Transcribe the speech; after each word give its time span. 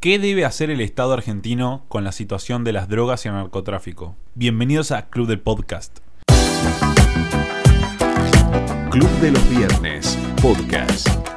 ¿Qué 0.00 0.18
debe 0.18 0.46
hacer 0.46 0.70
el 0.70 0.80
Estado 0.80 1.12
argentino 1.12 1.84
con 1.88 2.04
la 2.04 2.12
situación 2.12 2.64
de 2.64 2.72
las 2.72 2.88
drogas 2.88 3.26
y 3.26 3.28
el 3.28 3.34
narcotráfico? 3.34 4.16
Bienvenidos 4.34 4.92
a 4.92 5.10
Club 5.10 5.28
del 5.28 5.40
Podcast. 5.40 5.98
Club 8.90 9.10
de 9.20 9.30
los 9.30 9.50
Viernes, 9.50 10.18
podcast. 10.40 11.29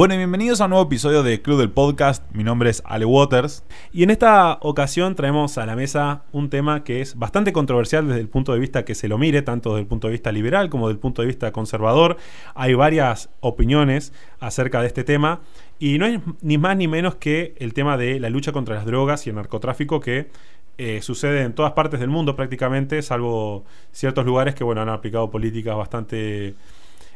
Bueno, 0.00 0.14
y 0.14 0.16
bienvenidos 0.16 0.62
a 0.62 0.64
un 0.64 0.70
nuevo 0.70 0.86
episodio 0.86 1.22
de 1.22 1.42
Club 1.42 1.58
del 1.58 1.68
Podcast. 1.68 2.24
Mi 2.32 2.42
nombre 2.42 2.70
es 2.70 2.82
Ale 2.86 3.04
Waters. 3.04 3.64
Y 3.92 4.02
en 4.02 4.08
esta 4.08 4.56
ocasión 4.62 5.14
traemos 5.14 5.58
a 5.58 5.66
la 5.66 5.76
mesa 5.76 6.22
un 6.32 6.48
tema 6.48 6.84
que 6.84 7.02
es 7.02 7.18
bastante 7.18 7.52
controversial 7.52 8.08
desde 8.08 8.22
el 8.22 8.28
punto 8.30 8.54
de 8.54 8.60
vista 8.60 8.86
que 8.86 8.94
se 8.94 9.08
lo 9.08 9.18
mire, 9.18 9.42
tanto 9.42 9.72
desde 9.72 9.82
el 9.82 9.86
punto 9.86 10.06
de 10.06 10.12
vista 10.12 10.32
liberal 10.32 10.70
como 10.70 10.88
desde 10.88 10.94
el 10.94 11.00
punto 11.00 11.20
de 11.20 11.28
vista 11.28 11.52
conservador. 11.52 12.16
Hay 12.54 12.72
varias 12.72 13.28
opiniones 13.40 14.14
acerca 14.38 14.80
de 14.80 14.86
este 14.86 15.04
tema. 15.04 15.40
Y 15.78 15.98
no 15.98 16.06
es 16.06 16.18
ni 16.40 16.56
más 16.56 16.78
ni 16.78 16.88
menos 16.88 17.16
que 17.16 17.54
el 17.58 17.74
tema 17.74 17.98
de 17.98 18.18
la 18.20 18.30
lucha 18.30 18.52
contra 18.52 18.76
las 18.76 18.86
drogas 18.86 19.26
y 19.26 19.28
el 19.28 19.36
narcotráfico 19.36 20.00
que 20.00 20.30
eh, 20.78 21.02
sucede 21.02 21.42
en 21.42 21.52
todas 21.52 21.72
partes 21.72 22.00
del 22.00 22.08
mundo 22.08 22.36
prácticamente, 22.36 23.02
salvo 23.02 23.66
ciertos 23.92 24.24
lugares 24.24 24.54
que 24.54 24.64
bueno, 24.64 24.80
han 24.80 24.88
aplicado 24.88 25.30
políticas 25.30 25.76
bastante 25.76 26.54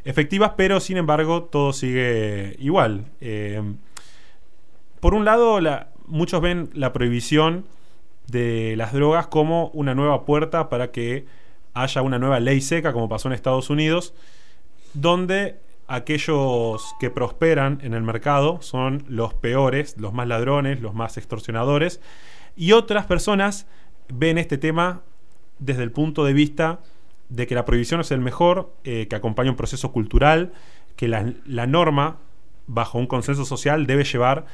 efectivas, 0.05 0.53
pero 0.55 0.79
sin 0.79 0.97
embargo 0.97 1.43
todo 1.43 1.73
sigue 1.73 2.55
igual. 2.59 3.05
Eh, 3.19 3.61
por 4.99 5.13
un 5.13 5.25
lado, 5.25 5.59
muchos 6.07 6.41
ven 6.41 6.69
la 6.73 6.93
prohibición 6.93 7.65
de 8.27 8.75
las 8.77 8.93
drogas 8.93 9.27
como 9.27 9.67
una 9.69 9.93
nueva 9.93 10.25
puerta 10.25 10.69
para 10.69 10.91
que 10.91 11.25
haya 11.73 12.01
una 12.01 12.19
nueva 12.19 12.39
ley 12.39 12.61
seca, 12.61 12.93
como 12.93 13.09
pasó 13.09 13.27
en 13.27 13.33
Estados 13.33 13.69
Unidos, 13.69 14.13
donde 14.93 15.59
aquellos 15.87 16.95
que 16.99 17.09
prosperan 17.09 17.79
en 17.83 17.93
el 17.93 18.01
mercado 18.01 18.61
son 18.61 19.03
los 19.07 19.33
peores, 19.33 19.97
los 19.97 20.13
más 20.13 20.27
ladrones, 20.27 20.81
los 20.81 20.93
más 20.93 21.17
extorsionadores, 21.17 21.99
y 22.55 22.71
otras 22.71 23.05
personas 23.05 23.67
ven 24.07 24.37
este 24.37 24.57
tema 24.57 25.01
desde 25.59 25.83
el 25.83 25.91
punto 25.91 26.23
de 26.23 26.33
vista 26.33 26.79
de 27.29 27.47
que 27.47 27.55
la 27.55 27.65
prohibición 27.65 28.01
es 28.01 28.11
el 28.11 28.19
mejor, 28.19 28.73
eh, 28.83 29.07
que 29.07 29.15
acompaña 29.15 29.49
un 29.49 29.57
proceso 29.57 29.91
cultural, 29.91 30.53
que 30.95 31.07
la, 31.07 31.33
la, 31.45 31.67
norma, 31.67 32.17
bajo 32.67 32.97
un 32.97 33.07
consenso 33.07 33.45
social, 33.45 33.87
debe 33.87 34.03
llevar 34.03 34.45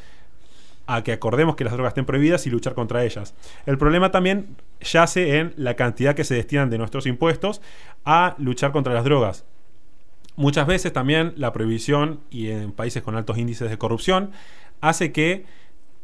a 0.88 1.04
que 1.04 1.12
acordemos 1.12 1.56
que 1.56 1.64
las 1.64 1.74
drogas 1.74 1.92
estén 1.92 2.06
prohibidas 2.06 2.46
y 2.48 2.50
luchar 2.50 2.74
contra 2.74 3.04
ellas. 3.04 3.36
El 3.66 3.78
problema 3.78 4.12
también 4.12 4.58
yace 4.82 5.38
en 5.38 5.54
la 5.58 5.76
cantidad 5.76 6.16
que 6.16 6.24
se 6.24 6.36
destinan 6.36 6.70
de 6.70 6.78
nuestros 6.78 7.06
impuestos 7.06 7.62
a 8.04 8.36
luchar 8.38 8.72
contra 8.72 8.94
las 8.94 9.04
drogas. 9.04 9.46
Muchas 10.36 10.66
veces 10.66 10.92
también 10.92 11.34
la 11.38 11.54
prohibición, 11.54 12.22
y 12.30 12.50
en 12.50 12.72
países 12.72 13.04
con 13.04 13.16
altos 13.16 13.38
índices 13.38 13.70
de 13.70 13.78
corrupción, 13.78 14.32
hace 14.80 15.12
que 15.12 15.46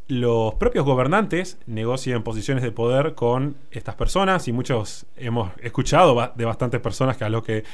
los 0.07 0.55
propios 0.55 0.85
gobernantes 0.85 1.57
negocien 1.65 2.23
posiciones 2.23 2.63
de 2.63 2.71
poder 2.71 3.13
con 3.13 3.57
estas 3.71 3.95
personas 3.95 4.47
y 4.47 4.53
muchos 4.53 5.05
hemos 5.17 5.51
escuchado 5.61 6.31
de 6.35 6.45
bastantes 6.45 6.79
personas 6.79 7.17
que 7.17 7.25
a 7.25 7.29
lo 7.29 7.43
que 7.43 7.65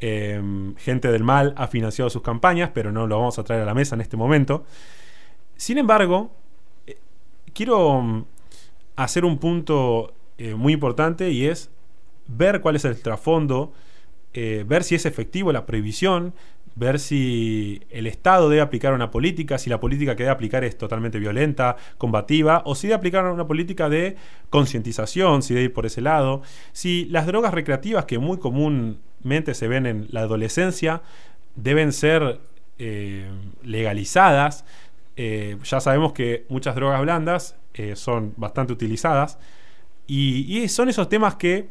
em, 0.00 0.74
gente 0.76 1.10
del 1.12 1.22
mal 1.22 1.54
ha 1.56 1.68
financiado 1.68 2.10
sus 2.10 2.22
campañas, 2.22 2.70
pero 2.74 2.90
no 2.90 3.06
lo 3.06 3.18
vamos 3.18 3.38
a 3.38 3.44
traer 3.44 3.62
a 3.62 3.66
la 3.66 3.74
mesa 3.74 3.94
en 3.94 4.00
este 4.00 4.16
momento. 4.16 4.64
Sin 5.56 5.78
embargo, 5.78 6.32
eh, 6.86 6.98
quiero 7.54 8.02
mm, 8.02 8.24
hacer 8.96 9.24
un 9.24 9.38
punto 9.38 10.12
eh, 10.38 10.54
muy 10.54 10.72
importante 10.72 11.30
y 11.30 11.46
es 11.46 11.70
ver 12.26 12.60
cuál 12.60 12.76
es 12.76 12.84
el 12.84 13.00
trasfondo, 13.00 13.72
eh, 14.34 14.64
ver 14.66 14.82
si 14.82 14.96
es 14.96 15.06
efectivo 15.06 15.52
la 15.52 15.64
prohibición, 15.64 16.34
ver 16.76 17.00
si 17.00 17.82
el 17.90 18.06
Estado 18.06 18.48
debe 18.50 18.60
aplicar 18.60 18.92
una 18.92 19.10
política, 19.10 19.58
si 19.58 19.70
la 19.70 19.80
política 19.80 20.14
que 20.14 20.22
debe 20.22 20.32
aplicar 20.32 20.62
es 20.62 20.76
totalmente 20.76 21.18
violenta, 21.18 21.76
combativa, 21.96 22.62
o 22.66 22.74
si 22.74 22.86
debe 22.86 22.96
aplicar 22.96 23.24
una 23.24 23.46
política 23.46 23.88
de 23.88 24.16
concientización, 24.50 25.42
si 25.42 25.54
debe 25.54 25.64
ir 25.64 25.72
por 25.72 25.86
ese 25.86 26.02
lado, 26.02 26.42
si 26.72 27.06
las 27.06 27.26
drogas 27.26 27.54
recreativas 27.54 28.04
que 28.04 28.18
muy 28.18 28.38
comúnmente 28.38 29.54
se 29.54 29.68
ven 29.68 29.86
en 29.86 30.06
la 30.10 30.20
adolescencia 30.20 31.02
deben 31.54 31.92
ser 31.92 32.40
eh, 32.78 33.30
legalizadas. 33.62 34.66
Eh, 35.16 35.56
ya 35.64 35.80
sabemos 35.80 36.12
que 36.12 36.44
muchas 36.50 36.74
drogas 36.74 37.00
blandas 37.00 37.56
eh, 37.72 37.96
son 37.96 38.34
bastante 38.36 38.74
utilizadas 38.74 39.38
y 40.06 40.68
son 40.68 40.88
esos 40.88 41.08
temas 41.08 41.34
que 41.34 41.68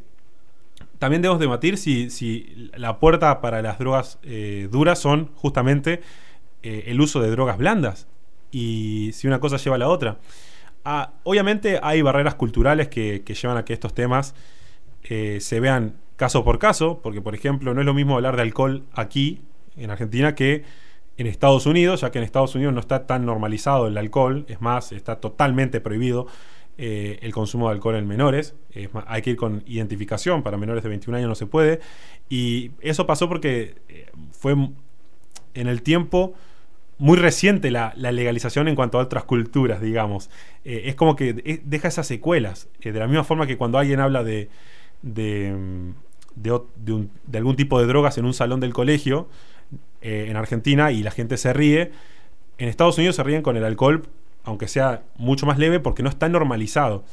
también 1.05 1.21
debemos 1.21 1.39
debatir 1.39 1.77
si, 1.77 2.09
si 2.09 2.71
la 2.75 2.97
puerta 2.97 3.39
para 3.39 3.61
las 3.61 3.77
drogas 3.77 4.17
eh, 4.23 4.67
duras 4.71 4.97
son 4.97 5.29
justamente 5.35 6.01
eh, 6.63 6.85
el 6.87 6.99
uso 6.99 7.21
de 7.21 7.29
drogas 7.29 7.59
blandas 7.59 8.07
y 8.49 9.11
si 9.13 9.27
una 9.27 9.39
cosa 9.39 9.57
lleva 9.57 9.75
a 9.75 9.77
la 9.77 9.87
otra. 9.87 10.17
Ah, 10.83 11.13
obviamente 11.21 11.79
hay 11.83 12.01
barreras 12.01 12.33
culturales 12.33 12.87
que, 12.87 13.23
llevan 13.23 13.55
a 13.55 13.65
que 13.65 13.73
estos 13.73 13.93
temas 13.93 14.33
eh, 15.03 15.37
se 15.41 15.59
vean 15.59 15.93
caso 16.15 16.43
por 16.43 16.57
caso, 16.57 17.01
porque 17.03 17.21
por 17.21 17.35
ejemplo 17.35 17.75
no 17.75 17.81
es 17.81 17.85
lo 17.85 17.93
mismo 17.93 18.15
hablar 18.15 18.35
de 18.35 18.41
alcohol 18.41 18.81
aquí, 18.91 19.43
en 19.77 19.91
Argentina, 19.91 20.33
que 20.33 20.63
en 21.17 21.27
Estados 21.27 21.67
Unidos, 21.67 22.01
ya 22.01 22.09
que 22.09 22.17
en 22.17 22.23
Estados 22.23 22.55
Unidos 22.55 22.73
no 22.73 22.79
está 22.79 23.05
tan 23.05 23.27
normalizado 23.27 23.85
el 23.85 23.99
alcohol, 23.99 24.47
es 24.49 24.59
más, 24.59 24.91
está 24.91 25.17
totalmente 25.17 25.81
prohibido 25.81 26.25
eh, 26.77 27.19
el 27.21 27.33
consumo 27.33 27.69
de 27.69 27.75
alcohol 27.75 27.95
en 27.95 28.07
menores. 28.07 28.53
hay 29.07 29.21
que 29.21 29.31
ir 29.31 29.37
con 29.37 29.63
identificación, 29.65 30.43
para 30.43 30.57
menores 30.57 30.83
de 30.83 30.89
21 30.89 31.17
años 31.17 31.29
no 31.29 31.35
se 31.35 31.45
puede. 31.45 31.79
Y 32.29 32.71
eso 32.81 33.05
pasó 33.07 33.29
porque 33.29 33.75
eh, 33.87 34.11
fue 34.31 34.55
en 35.53 35.67
el 35.67 35.81
tiempo 35.83 36.33
muy 36.97 37.17
reciente 37.17 37.71
la, 37.71 37.93
legalización 37.95 38.67
en 38.67 38.75
cuanto 38.75 38.99
a 38.99 39.03
otras 39.03 39.23
culturas, 39.23 39.79
digamos. 39.79 40.29
Eh, 40.65 40.83
es 40.85 40.95
como 40.95 41.15
que 41.15 41.61
deja 41.63 41.87
esas 41.87 42.07
secuelas. 42.07 42.67
de 42.83 42.91
la 42.91 43.07
misma 43.07 43.23
forma 43.23 43.47
que 43.47 43.57
cuando 43.57 43.77
alguien 43.77 44.01
habla 44.01 44.23
de, 44.25 44.49
de, 45.01 45.55
de, 46.35 47.37
algún 47.37 47.55
tipo 47.55 47.79
de 47.79 47.85
drogas 47.85 48.17
en 48.17 48.25
un 48.25 48.33
salón 48.33 48.59
del 48.59 48.73
colegio 48.73 49.29
en 50.01 50.35
Argentina 50.35 50.91
y 50.91 51.03
la 51.03 51.11
gente 51.11 51.37
se 51.37 51.51
ríe, 51.51 51.91
en 52.57 52.69
Estados 52.69 52.97
Unidos 52.97 53.15
se 53.15 53.23
ríen 53.23 53.41
con 53.41 53.57
el 53.57 53.63
alcohol 53.63 54.03
aunque 54.45 54.67
sea 54.67 55.03
mucho 55.17 55.45
más 55.45 55.57
leve, 55.57 55.79
porque 55.79 56.03
no 56.03 56.09
está 56.09 56.29
normalizado. 56.29 57.03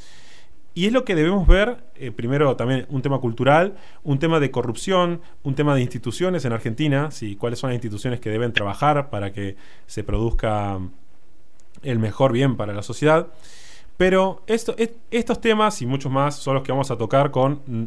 Y 0.75 0.87
es 0.87 0.91
lo 0.91 1.05
que 1.05 1.13
debemos 1.13 1.47
ver, 1.47 1.83
eh, 1.95 2.11
primero 2.11 2.55
también 2.55 2.87
un 2.89 3.03
tema 3.03 3.19
cultural, 3.19 3.75
un 4.03 4.17
tema 4.17 4.39
de 4.39 4.49
corrupción, 4.49 5.21
un 5.43 5.53
tema 5.53 5.75
de 5.75 5.81
instituciones 5.81 6.45
en 6.45 6.53
Argentina, 6.53 7.11
¿sí? 7.11 7.35
cuáles 7.35 7.59
son 7.59 7.69
las 7.69 7.75
instituciones 7.75 8.19
que 8.19 8.31
deben 8.31 8.53
trabajar 8.53 9.11
para 9.11 9.31
que 9.31 9.55
se 9.85 10.03
produzca 10.03 10.79
el 11.83 11.99
mejor 11.99 12.31
bien 12.31 12.57
para 12.57 12.73
la 12.73 12.81
sociedad. 12.81 13.27
Pero 13.97 14.41
esto, 14.47 14.75
estos 15.11 15.41
temas 15.41 15.79
y 15.83 15.85
muchos 15.85 16.11
más 16.11 16.37
son 16.37 16.55
los 16.55 16.63
que 16.63 16.71
vamos 16.71 16.89
a 16.89 16.97
tocar 16.97 17.29
con, 17.29 17.61
mm, 17.67 17.83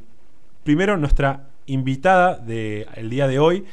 primero, 0.62 0.96
nuestra 0.96 1.48
invitada 1.66 2.36
del 2.36 3.10
día 3.10 3.26
de 3.26 3.40
hoy. 3.40 3.64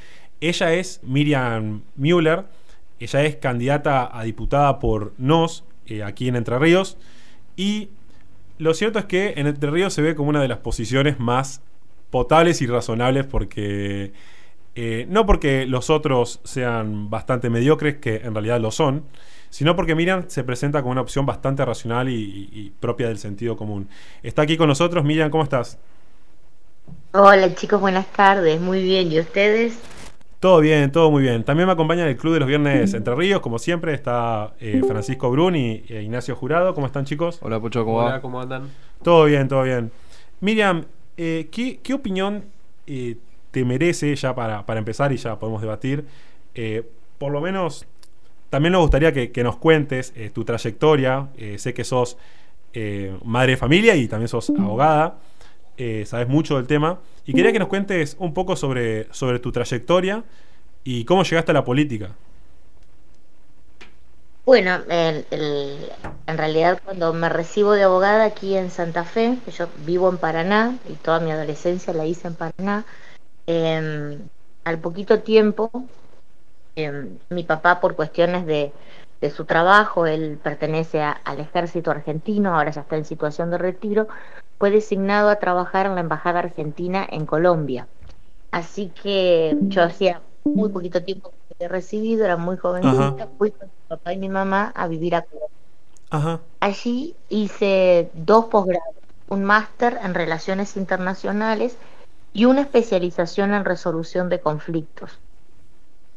Ella 0.41 0.73
es 0.73 1.01
Miriam 1.03 1.83
Müller 1.95 2.45
ella 3.03 3.23
es 3.23 3.35
candidata 3.35 4.09
a 4.17 4.23
diputada 4.23 4.79
por 4.79 5.13
NOS, 5.17 5.65
eh, 5.87 6.03
aquí 6.03 6.27
en 6.27 6.35
Entre 6.35 6.57
Ríos. 6.57 6.97
Y 7.55 7.89
lo 8.57 8.73
cierto 8.73 8.99
es 8.99 9.05
que 9.05 9.33
en 9.37 9.47
Entre 9.47 9.69
Ríos 9.69 9.93
se 9.93 10.01
ve 10.01 10.15
como 10.15 10.29
una 10.29 10.41
de 10.41 10.47
las 10.47 10.59
posiciones 10.59 11.19
más 11.19 11.61
potables 12.09 12.61
y 12.61 12.67
razonables 12.67 13.25
porque... 13.25 14.13
Eh, 14.75 15.05
no 15.07 15.27
porque 15.27 15.67
los 15.67 15.91
otros 15.91 16.39
sean 16.43 17.11
bastante 17.11 17.51
mediocres, 17.51 17.97
que 17.97 18.15
en 18.15 18.33
realidad 18.33 18.59
lo 18.59 18.71
son, 18.71 19.03
sino 19.51 19.75
porque 19.75 19.93
Miriam 19.93 20.25
se 20.29 20.43
presenta 20.43 20.81
como 20.81 20.93
una 20.93 21.01
opción 21.01 21.27
bastante 21.27 21.63
racional 21.63 22.09
y, 22.09 22.73
propia 22.79 23.07
del 23.07 23.19
sentido 23.19 23.55
común. 23.55 23.87
Está 24.23 24.41
aquí 24.41 24.57
con 24.57 24.67
nosotros. 24.67 25.03
Miriam, 25.03 25.29
¿cómo 25.29 25.43
estás? 25.43 25.77
Hola 27.11 27.53
chicos, 27.53 27.79
buenas 27.79 28.07
tardes. 28.13 28.59
Muy 28.59 28.81
bien. 28.81 29.11
¿Y 29.11 29.19
ustedes? 29.19 29.77
Todo 30.43 30.59
bien, 30.59 30.91
todo 30.91 31.09
muy 31.09 31.21
bien. 31.21 31.45
También 31.45 31.67
me 31.67 31.71
acompaña 31.71 32.05
el 32.05 32.17
Club 32.17 32.33
de 32.33 32.41
los 32.41 32.49
Viernes 32.49 32.93
Entre 32.93 33.15
Ríos, 33.15 33.39
como 33.39 33.59
siempre, 33.59 33.93
está 33.93 34.51
eh, 34.59 34.81
Francisco 34.85 35.31
Brun 35.31 35.55
y 35.55 35.85
e 35.87 36.03
Ignacio 36.03 36.35
Jurado. 36.35 36.75
¿Cómo 36.75 36.85
están, 36.85 37.05
chicos? 37.05 37.39
Hola, 37.41 37.61
Pucho, 37.61 37.85
¿cómo 37.85 37.99
Hola, 37.99 38.19
¿cómo 38.19 38.41
andan? 38.41 38.69
Todo 39.01 39.23
bien, 39.23 39.47
todo 39.47 39.63
bien. 39.63 39.89
Miriam, 40.41 40.83
eh, 41.15 41.47
¿qué, 41.49 41.93
opinión 41.93 42.43
eh, 42.87 43.15
te 43.51 43.63
merece, 43.63 44.13
ya 44.17 44.35
para, 44.35 44.65
empezar 44.77 45.13
y 45.13 45.15
ya 45.15 45.39
podemos 45.39 45.61
debatir? 45.61 46.03
por 47.17 47.31
lo 47.31 47.39
menos, 47.39 47.85
también 48.49 48.73
nos 48.73 48.81
gustaría 48.81 49.13
que, 49.13 49.31
que 49.31 49.45
nos 49.45 49.55
cuentes 49.55 50.13
tu 50.33 50.43
trayectoria. 50.43 51.29
sé 51.55 51.73
que 51.73 51.85
sos 51.85 52.17
madre 53.23 53.51
de 53.51 53.57
familia 53.57 53.95
y 53.95 54.09
también 54.09 54.27
sos 54.27 54.49
abogada. 54.49 55.19
Sabes 56.05 56.27
mucho 56.27 56.57
del 56.57 56.67
tema. 56.67 56.99
Y 57.25 57.33
quería 57.33 57.51
que 57.51 57.59
nos 57.59 57.67
cuentes 57.69 58.15
un 58.19 58.33
poco 58.33 58.55
sobre, 58.55 59.07
sobre 59.13 59.39
tu 59.39 59.51
trayectoria 59.51 60.23
y 60.83 61.05
cómo 61.05 61.23
llegaste 61.23 61.51
a 61.51 61.53
la 61.53 61.63
política. 61.63 62.09
Bueno, 64.45 64.79
en 64.89 66.37
realidad 66.37 66.81
cuando 66.83 67.13
me 67.13 67.29
recibo 67.29 67.71
de 67.71 67.83
abogada 67.83 68.25
aquí 68.25 68.55
en 68.57 68.69
Santa 68.71 69.05
Fe, 69.05 69.37
yo 69.57 69.67
vivo 69.85 70.09
en 70.09 70.17
Paraná 70.17 70.77
y 70.89 70.93
toda 70.95 71.21
mi 71.21 71.31
adolescencia 71.31 71.93
la 71.93 72.05
hice 72.05 72.27
en 72.27 72.35
Paraná, 72.35 72.85
em, 73.47 74.19
al 74.65 74.79
poquito 74.79 75.19
tiempo 75.21 75.71
Em, 76.75 77.19
mi 77.29 77.43
papá, 77.43 77.79
por 77.79 77.95
cuestiones 77.95 78.45
de, 78.47 78.73
de 79.21 79.29
su 79.29 79.45
trabajo, 79.45 80.07
él 80.07 80.39
pertenece 80.43 81.01
a- 81.01 81.11
al 81.11 81.39
ejército 81.39 81.91
argentino, 81.91 82.55
ahora 82.55 82.71
ya 82.71 82.81
está 82.81 82.97
en 82.97 83.05
situación 83.05 83.51
de 83.51 83.59
retiro, 83.59 84.07
fue 84.63 84.71
designado 84.71 85.27
a 85.27 85.39
trabajar 85.39 85.87
en 85.87 85.95
la 85.95 85.99
Embajada 85.99 86.39
Argentina 86.39 87.05
en 87.11 87.25
Colombia. 87.25 87.89
Así 88.49 88.93
que 89.03 89.57
yo 89.63 89.83
hacía 89.83 90.21
muy 90.45 90.69
poquito 90.69 91.03
tiempo 91.03 91.31
que 91.31 91.55
había 91.59 91.67
recibido, 91.67 92.23
era 92.23 92.37
muy 92.37 92.55
jovencita, 92.55 93.27
fui 93.37 93.51
con 93.51 93.67
mi 93.67 93.73
papá 93.89 94.13
y 94.13 94.17
mi 94.19 94.29
mamá 94.29 94.71
a 94.73 94.87
vivir 94.87 95.15
a 95.15 95.23
Colombia. 95.23 95.49
Ajá. 96.11 96.39
Allí 96.61 97.13
hice 97.27 98.09
dos 98.13 98.45
posgrados, 98.45 98.95
un 99.27 99.43
máster 99.43 99.99
en 100.01 100.13
relaciones 100.13 100.77
internacionales 100.77 101.75
y 102.31 102.45
una 102.45 102.61
especialización 102.61 103.53
en 103.53 103.65
resolución 103.65 104.29
de 104.29 104.39
conflictos. 104.39 105.19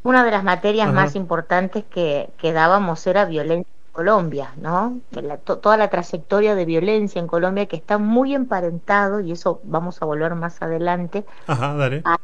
Una 0.04 0.25
de 0.25 0.31
las 0.31 0.44
materias 0.44 0.87
Ajá. 0.87 0.94
más 0.94 1.16
importantes 1.16 1.82
que, 1.87 2.31
que 2.38 2.52
dábamos 2.52 3.04
era 3.08 3.25
violencia 3.25 3.72
en 3.72 3.75
Colombia, 3.96 4.52
¿no? 4.58 5.00
La- 5.10 5.38
to- 5.38 5.58
toda 5.58 5.76
la 5.76 5.88
trayectoria 5.88 6.54
de 6.54 6.64
violencia 6.66 7.19
en 7.19 7.26
Colombia 7.26 7.66
que 7.66 7.76
está 7.76 7.98
muy 7.98 8.34
emparentado, 8.34 9.20
y 9.20 9.32
eso 9.32 9.60
vamos 9.64 10.02
a 10.02 10.04
volver 10.06 10.34
más 10.34 10.60
adelante, 10.62 11.25
Ajá, 11.46 11.75
dale. 11.75 12.02
a 12.04 12.16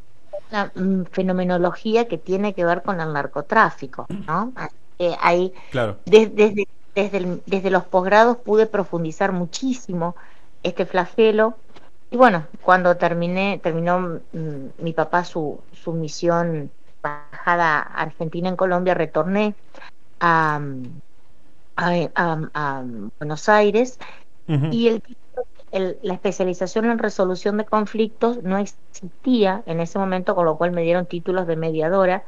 una 0.50 0.72
mm, 0.74 1.04
fenomenología 1.10 2.06
que 2.08 2.18
tiene 2.18 2.54
que 2.54 2.64
ver 2.64 2.82
con 2.82 3.00
el 3.00 3.12
narcotráfico, 3.12 4.06
¿no? 4.26 4.52
Hay 5.20 5.52
Claro. 5.70 5.98
des- 6.06 6.34
desde, 6.34 6.66
desde, 6.94 7.16
el- 7.18 7.42
desde 7.46 7.70
los 7.70 7.84
posgrados 7.84 8.36
pude 8.38 8.66
profundizar 8.66 9.32
muchísimo 9.32 10.14
este 10.62 10.86
flagelo. 10.86 11.56
Y 12.10 12.16
bueno, 12.18 12.46
cuando 12.62 12.96
terminé, 12.96 13.58
terminó 13.62 14.20
mm, 14.32 14.66
mi 14.78 14.92
papá 14.92 15.24
su, 15.24 15.60
su 15.72 15.92
misión 15.92 16.70
embajada 17.02 17.80
argentina 17.80 18.48
en 18.48 18.56
Colombia, 18.56 18.94
retorné 18.94 19.54
a, 20.20 20.60
a, 21.76 21.92
a- 22.14 22.50
a 22.54 22.84
Buenos 23.20 23.48
Aires 23.48 23.98
y 24.70 24.88
el- 25.70 25.98
la 26.02 26.14
especialización 26.14 26.86
en 26.86 26.98
resolución 26.98 27.56
de 27.56 27.64
conflictos 27.64 28.42
no 28.42 28.58
existía 28.58 29.62
en 29.66 29.80
ese 29.80 29.98
momento, 29.98 30.34
con 30.34 30.44
lo 30.46 30.56
cual 30.58 30.72
me 30.72 30.82
dieron 30.82 31.06
títulos 31.06 31.46
de 31.46 31.56
mediadora 31.56 32.24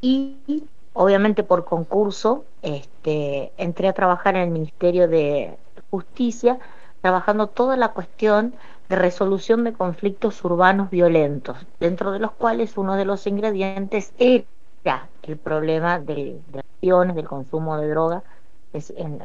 y 0.00 0.68
obviamente 0.92 1.42
por 1.44 1.64
concurso 1.64 2.44
este, 2.62 3.52
entré 3.56 3.88
a 3.88 3.92
trabajar 3.94 4.36
en 4.36 4.42
el 4.42 4.50
Ministerio 4.50 5.08
de 5.08 5.58
Justicia, 5.90 6.58
trabajando 7.00 7.48
toda 7.48 7.76
la 7.76 7.92
cuestión 7.92 8.54
de 8.88 8.96
resolución 8.96 9.64
de 9.64 9.72
conflictos 9.72 10.44
urbanos 10.44 10.90
violentos, 10.90 11.56
dentro 11.80 12.12
de 12.12 12.18
los 12.20 12.32
cuales 12.32 12.76
uno 12.76 12.96
de 12.96 13.04
los 13.06 13.26
ingredientes 13.26 14.12
era 14.18 15.10
el 15.22 15.38
problema 15.38 15.98
de, 15.98 16.40
de 16.48 16.60
acciones, 16.60 17.16
del 17.16 17.28
consumo 17.28 17.76
de 17.78 17.88
droga 17.88 18.24
es 18.72 18.90
en- 18.96 19.20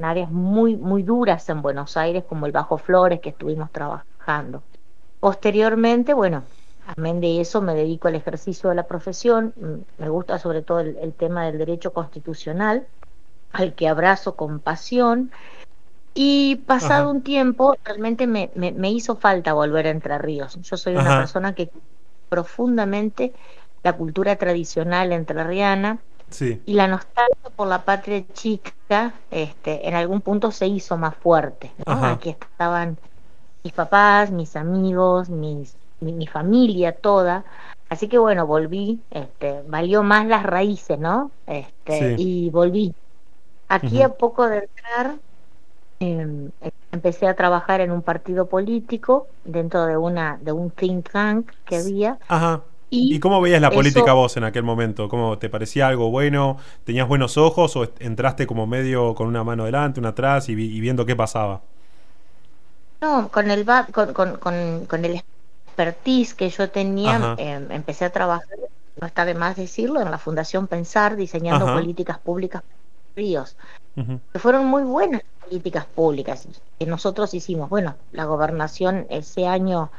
áreas 0.00 0.30
muy, 0.30 0.76
muy 0.76 1.02
duras 1.02 1.48
en 1.48 1.62
Buenos 1.62 1.96
Aires, 1.96 2.24
como 2.24 2.46
el 2.46 2.52
Bajo 2.52 2.78
Flores, 2.78 3.20
que 3.20 3.30
estuvimos 3.30 3.70
trabajando. 3.72 4.62
Posteriormente, 5.20 6.14
bueno, 6.14 6.44
amén 6.96 7.20
de 7.20 7.40
eso, 7.40 7.62
me 7.62 7.74
dedico 7.74 8.08
al 8.08 8.14
ejercicio 8.16 8.68
de 8.70 8.76
la 8.76 8.86
profesión. 8.86 9.54
Mm, 9.56 10.02
Me 10.02 10.08
gusta 10.08 10.38
sobre 10.38 10.62
todo 10.62 10.80
el, 10.80 10.96
el 10.98 11.14
tema 11.14 11.46
del 11.46 11.58
derecho 11.58 11.92
constitucional, 11.92 12.86
al 13.52 13.74
que 13.74 13.88
abrazo 13.88 14.36
con 14.36 14.60
pasión. 14.60 15.30
Y 16.14 16.56
pasado 16.66 17.04
Ajá. 17.04 17.10
un 17.10 17.22
tiempo, 17.22 17.74
realmente 17.84 18.26
me, 18.26 18.50
me- 18.54 18.72
me 18.72 18.90
hizo 18.90 19.16
falta 19.16 19.52
volver 19.52 19.86
a 19.86 19.90
Entre 19.90 20.18
Ríos. 20.18 20.56
Yo 20.62 20.76
soy 20.76 20.94
una 20.94 21.10
Ajá. 21.10 21.20
persona 21.22 21.54
que 21.54 21.70
profundamente 22.28 23.34
la 23.82 23.96
cultura 23.96 24.36
tradicional 24.36 25.12
entrerriana, 25.12 25.98
Sí. 26.30 26.60
y 26.66 26.74
la 26.74 26.88
nostalgia 26.88 27.50
por 27.54 27.68
la 27.68 27.84
patria 27.84 28.24
chica 28.32 29.14
este 29.30 29.88
en 29.88 29.94
algún 29.94 30.20
punto 30.20 30.50
se 30.50 30.66
hizo 30.66 30.96
más 30.96 31.14
fuerte 31.14 31.70
aquí 31.86 32.30
estaban 32.30 32.98
mis 33.62 33.72
papás 33.72 34.30
mis 34.30 34.56
amigos 34.56 35.28
mis 35.28 35.76
mi, 36.00 36.12
mi 36.12 36.26
familia 36.26 36.92
toda. 36.92 37.44
Así 37.88 38.08
que 38.08 38.18
bueno 38.18 38.46
volví 38.46 39.00
este 39.10 39.62
valió 39.68 40.02
más 40.02 40.26
las 40.26 40.42
raíces 40.42 40.98
no 40.98 41.30
este 41.46 42.16
Sí. 42.16 42.22
y 42.46 42.50
volví. 42.50 42.94
Aquí 43.68 44.02
a 44.02 44.08
poco 44.10 44.46
de 44.46 44.58
entrar 44.58 45.14
em, 46.00 46.50
empecé 46.92 47.26
a 47.28 47.34
trabajar 47.34 47.80
en 47.80 47.90
un 47.90 48.02
partido 48.02 48.46
político 48.46 49.26
dentro 49.44 49.86
de 49.86 49.96
una 49.96 50.38
de 50.42 50.52
un 50.52 50.70
think 50.70 51.10
tank 51.10 51.50
que 51.64 51.76
había. 51.76 52.18
Ajá. 52.28 52.62
Y, 52.94 53.14
¿Y 53.16 53.20
cómo 53.20 53.40
veías 53.40 53.60
la 53.60 53.68
eso- 53.68 53.76
política 53.76 54.12
vos 54.12 54.36
en 54.36 54.44
aquel 54.44 54.62
momento? 54.62 55.08
¿Cómo 55.08 55.38
te 55.38 55.48
parecía 55.48 55.88
algo 55.88 56.10
bueno? 56.10 56.56
¿Tenías 56.84 57.08
buenos 57.08 57.36
ojos 57.36 57.76
o 57.76 57.88
entraste 58.00 58.46
como 58.46 58.66
medio 58.66 59.14
con 59.14 59.26
una 59.28 59.44
mano 59.44 59.64
delante, 59.64 60.00
una 60.00 60.10
atrás 60.10 60.48
y, 60.48 60.54
vi- 60.54 60.74
y 60.76 60.80
viendo 60.80 61.04
qué 61.06 61.16
pasaba? 61.16 61.62
No, 63.00 63.30
con 63.30 63.50
el 63.50 63.66
con, 63.92 64.12
con, 64.14 64.36
con, 64.38 64.86
con 64.86 65.04
el 65.04 65.22
expertise 65.66 66.34
que 66.34 66.48
yo 66.48 66.70
tenía, 66.70 67.34
eh, 67.38 67.66
empecé 67.70 68.06
a 68.06 68.10
trabajar, 68.12 68.46
no 69.00 69.06
está 69.06 69.24
de 69.24 69.34
más 69.34 69.56
decirlo, 69.56 70.00
en 70.00 70.10
la 70.10 70.18
Fundación 70.18 70.66
Pensar, 70.68 71.16
diseñando 71.16 71.66
Ajá. 71.66 71.74
políticas 71.74 72.18
públicas 72.20 72.62
para 72.62 72.78
ríos, 73.16 73.56
Ujú. 73.96 74.20
que 74.32 74.38
fueron 74.38 74.66
muy 74.66 74.82
buenas 74.84 75.22
políticas 75.40 75.86
públicas 75.86 76.48
que 76.78 76.86
nosotros 76.86 77.34
hicimos. 77.34 77.68
Bueno, 77.70 77.96
la 78.12 78.24
gobernación 78.24 79.06
ese 79.10 79.46
año 79.46 79.90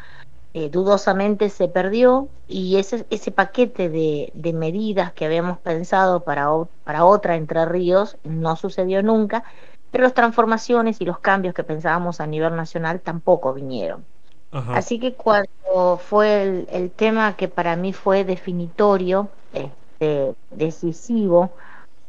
eh, 0.55 0.69
dudosamente 0.71 1.49
se 1.51 1.67
perdió 1.69 2.29
y 2.47 2.77
ese, 2.77 3.05
ese 3.11 3.31
paquete 3.31 3.89
de, 3.89 4.31
de 4.35 4.53
medidas 4.53 5.13
que 5.13 5.25
habíamos 5.25 5.59
pensado 5.59 6.23
para, 6.25 6.53
o- 6.53 6.69
para 6.85 7.05
otra 7.05 7.35
Entre 7.37 7.65
Ríos 7.65 8.17
no 8.23 8.55
sucedió 8.57 9.03
nunca, 9.03 9.43
pero 9.91 10.05
las 10.05 10.15
transformaciones 10.15 11.01
y 11.01 11.05
los 11.05 11.19
cambios 11.19 11.53
que 11.55 11.63
pensábamos 11.65 12.21
a 12.21 12.27
nivel 12.27 12.55
nacional 12.55 13.01
tampoco 13.01 13.53
vinieron. 13.53 14.07
Ajá. 14.51 14.75
Así 14.77 14.99
que 14.99 15.15
cuando 15.15 15.97
fue 15.99 16.43
el, 16.43 16.67
el 16.71 16.91
tema 16.91 17.35
que 17.37 17.47
para 17.47 17.75
mí 17.77 17.93
fue 17.93 18.23
definitorio, 18.25 19.29
este, 19.53 20.35
decisivo, 20.51 21.51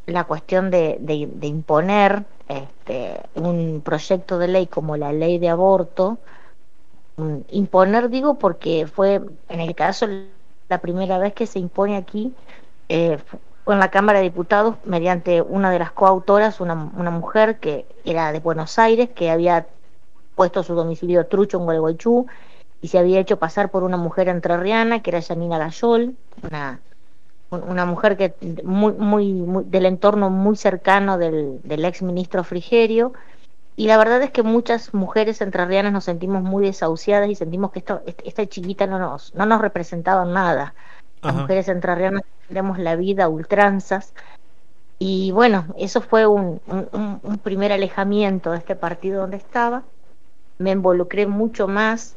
la 0.07 0.25
cuestión 0.25 0.71
de, 0.71 0.99
de- 1.01 1.29
de 1.33 1.47
imponer 1.49 2.27
este, 2.49 3.21
un 3.35 3.83
proyecto 3.85 4.39
de 4.39 4.49
ley 4.49 4.67
como 4.69 4.97
la 4.97 5.13
ley 5.13 5.39
de 5.39 5.49
aborto, 5.49 6.19
imponer 7.51 8.11
digo 8.11 8.39
porque 8.39 8.87
fue 8.87 9.21
en 9.49 9.61
el 9.61 9.75
caso 9.75 10.07
la 10.69 10.79
primera 10.81 11.19
vez 11.19 11.33
que 11.35 11.47
se 11.47 11.59
impone 11.59 11.97
aquí 11.97 12.35
eh, 12.89 13.19
en 13.67 13.79
la 13.79 13.91
Cámara 13.91 14.19
de 14.19 14.25
Diputados 14.25 14.77
mediante 14.85 15.43
una 15.43 15.71
de 15.71 15.79
las 15.79 15.93
coautoras, 15.93 16.61
una, 16.61 16.75
una 16.97 17.11
mujer 17.11 17.59
que 17.59 17.87
era 18.05 18.33
de 18.33 18.41
Buenos 18.41 18.79
Aires, 18.79 19.11
que 19.15 19.31
había 19.31 19.67
puesto 20.35 20.63
su 20.63 20.75
domicilio 20.75 21.27
trucho 21.27 21.59
en 21.59 21.65
Gualeguaychú 21.65 22.27
y 22.83 22.89
se 22.89 22.99
había 22.99 23.21
hecho 23.21 23.39
pasar 23.39 23.71
por 23.71 23.83
una 23.85 23.97
mujer 23.97 24.29
entrerriana 24.29 25.03
que 25.03 25.11
era 25.11 25.23
Janina 25.23 25.59
Gayol, 25.59 26.17
una, 26.43 26.81
un- 27.51 27.63
una 27.65 27.87
mujer 27.87 28.17
que 28.17 28.35
muy, 28.65 28.93
muy, 28.95 29.33
muy- 29.33 29.65
del 29.65 29.87
entorno 29.87 30.31
muy 30.31 30.57
cercano 30.57 31.19
del, 31.19 31.61
del 31.63 31.85
ex 31.85 32.03
ministro 32.03 32.45
Frigerio. 32.45 33.13
Y 33.77 33.87
la 33.89 33.99
verdad 33.99 34.23
es 34.23 34.31
que 34.31 34.43
muchas 34.43 34.95
mujeres 34.95 35.41
entrerrianas 35.43 35.93
nos 35.93 36.05
sentimos 36.05 36.43
muy 36.43 36.65
desahuciadas 36.65 37.29
y 37.29 37.35
sentimos 37.35 37.73
que 37.73 37.81
esto, 37.81 38.03
est- 38.07 38.21
esta 38.25 38.47
chiquita 38.47 38.87
no 38.87 38.99
nos, 38.99 39.35
no 39.35 39.45
nos 39.47 39.61
representaba 39.61 40.25
nada. 40.25 40.75
Las 41.23 41.35
Ajá. 41.35 41.43
mujeres 41.43 41.69
entrerrianas 41.69 42.23
tenemos 42.49 42.79
la 42.79 42.97
vida 42.97 43.25
a 43.25 43.29
ultranzas. 43.29 44.15
Y 44.99 45.33
bueno, 45.33 45.67
eso 45.79 46.01
fue 46.01 46.27
un- 46.27 46.63
un- 46.67 47.21
un 47.23 47.39
primer 47.39 47.73
alejamiento 47.73 48.53
de 48.53 48.59
este 48.59 48.77
partido 48.77 49.23
donde 49.23 49.37
estaba. 49.39 49.85
Me 50.59 50.73
involucré 50.73 51.27
mucho 51.27 51.69
más 51.69 52.17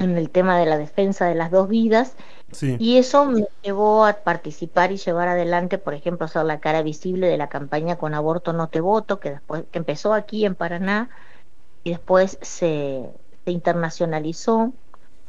en 0.00 0.18
el 0.18 0.30
tema 0.30 0.58
de 0.58 0.66
la 0.66 0.78
defensa 0.78 1.26
de 1.26 1.34
las 1.36 1.50
dos 1.50 1.68
vidas 1.68 2.16
Sí. 2.52 2.76
y 2.80 2.98
eso 2.98 3.26
me 3.26 3.46
llevó 3.62 4.04
a 4.06 4.12
participar 4.24 4.90
y 4.92 4.96
llevar 4.96 5.28
adelante, 5.28 5.78
por 5.78 5.94
ejemplo, 5.94 6.26
ser 6.28 6.44
la 6.46 6.58
cara 6.60 6.82
visible 6.82 7.28
de 7.28 7.36
la 7.38 7.48
campaña 7.48 7.96
con 7.96 8.14
aborto 8.14 8.52
no 8.52 8.68
te 8.68 8.80
voto, 8.80 9.20
que 9.20 9.30
después 9.30 9.64
que 9.70 9.78
empezó 9.78 10.14
aquí 10.14 10.44
en 10.44 10.56
Paraná 10.56 11.10
y 11.84 11.90
después 11.90 12.38
se, 12.42 13.10
se 13.44 13.50
internacionalizó 13.52 14.72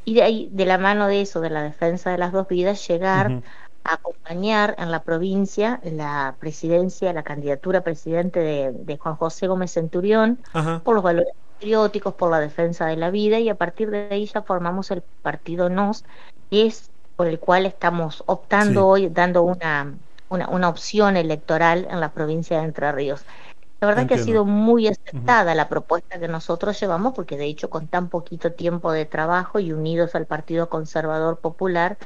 y 0.05 0.15
de 0.15 0.23
ahí 0.23 0.49
de 0.51 0.65
la 0.65 0.77
mano 0.77 1.07
de 1.07 1.21
eso 1.21 1.41
de 1.41 1.49
la 1.51 1.63
defensa 1.63 2.11
de 2.11 2.17
las 2.17 2.31
dos 2.31 2.47
vidas 2.47 2.87
llegar 2.87 3.41
a 3.83 3.93
acompañar 3.95 4.75
en 4.79 4.91
la 4.91 5.03
provincia 5.03 5.79
la 5.83 6.35
presidencia, 6.39 7.13
la 7.13 7.23
candidatura 7.23 7.79
a 7.79 7.83
presidente 7.83 8.39
de, 8.39 8.71
de 8.73 8.97
Juan 8.97 9.15
José 9.15 9.47
Gómez 9.47 9.71
Centurión 9.71 10.39
Ajá. 10.53 10.81
por 10.83 10.95
los 10.95 11.03
valores 11.03 11.33
patrióticos, 11.61 12.15
por 12.15 12.31
la 12.31 12.39
defensa 12.39 12.87
de 12.87 12.97
la 12.97 13.11
vida 13.11 13.39
y 13.39 13.49
a 13.49 13.55
partir 13.55 13.91
de 13.91 14.07
ahí 14.09 14.25
ya 14.25 14.41
formamos 14.41 14.89
el 14.91 15.03
partido 15.21 15.69
NOS, 15.69 16.03
que 16.49 16.65
es 16.65 16.89
por 17.15 17.27
el 17.27 17.39
cual 17.39 17.65
estamos 17.67 18.23
optando 18.25 18.81
Sí. 18.95 19.03
hoy, 19.05 19.09
dando 19.09 19.43
una, 19.43 19.93
una, 20.29 20.49
una 20.49 20.69
opción 20.69 21.17
electoral 21.17 21.87
en 21.89 21.99
la 21.99 22.09
provincia 22.11 22.57
de 22.59 22.65
Entre 22.65 22.91
Ríos. 22.91 23.23
La 23.79 23.87
verdad 23.87 24.07
que 24.07 24.13
ha 24.15 24.17
Entiendo. 24.17 24.43
sido 24.43 24.45
muy 24.45 24.87
aceptada 24.87 25.53
la 25.55 25.67
propuesta 25.69 26.19
que 26.19 26.27
nosotros 26.27 26.79
llevamos, 26.79 27.13
porque 27.13 27.37
de 27.37 27.45
hecho 27.45 27.69
con 27.69 27.87
tan 27.87 28.09
poquito 28.09 28.51
tiempo 28.53 28.91
de 28.91 29.05
trabajo 29.05 29.59
y 29.59 29.71
unidos 29.71 30.15
al 30.15 30.25
Partido 30.25 30.69
Conservador 30.69 31.37
Popular, 31.37 31.97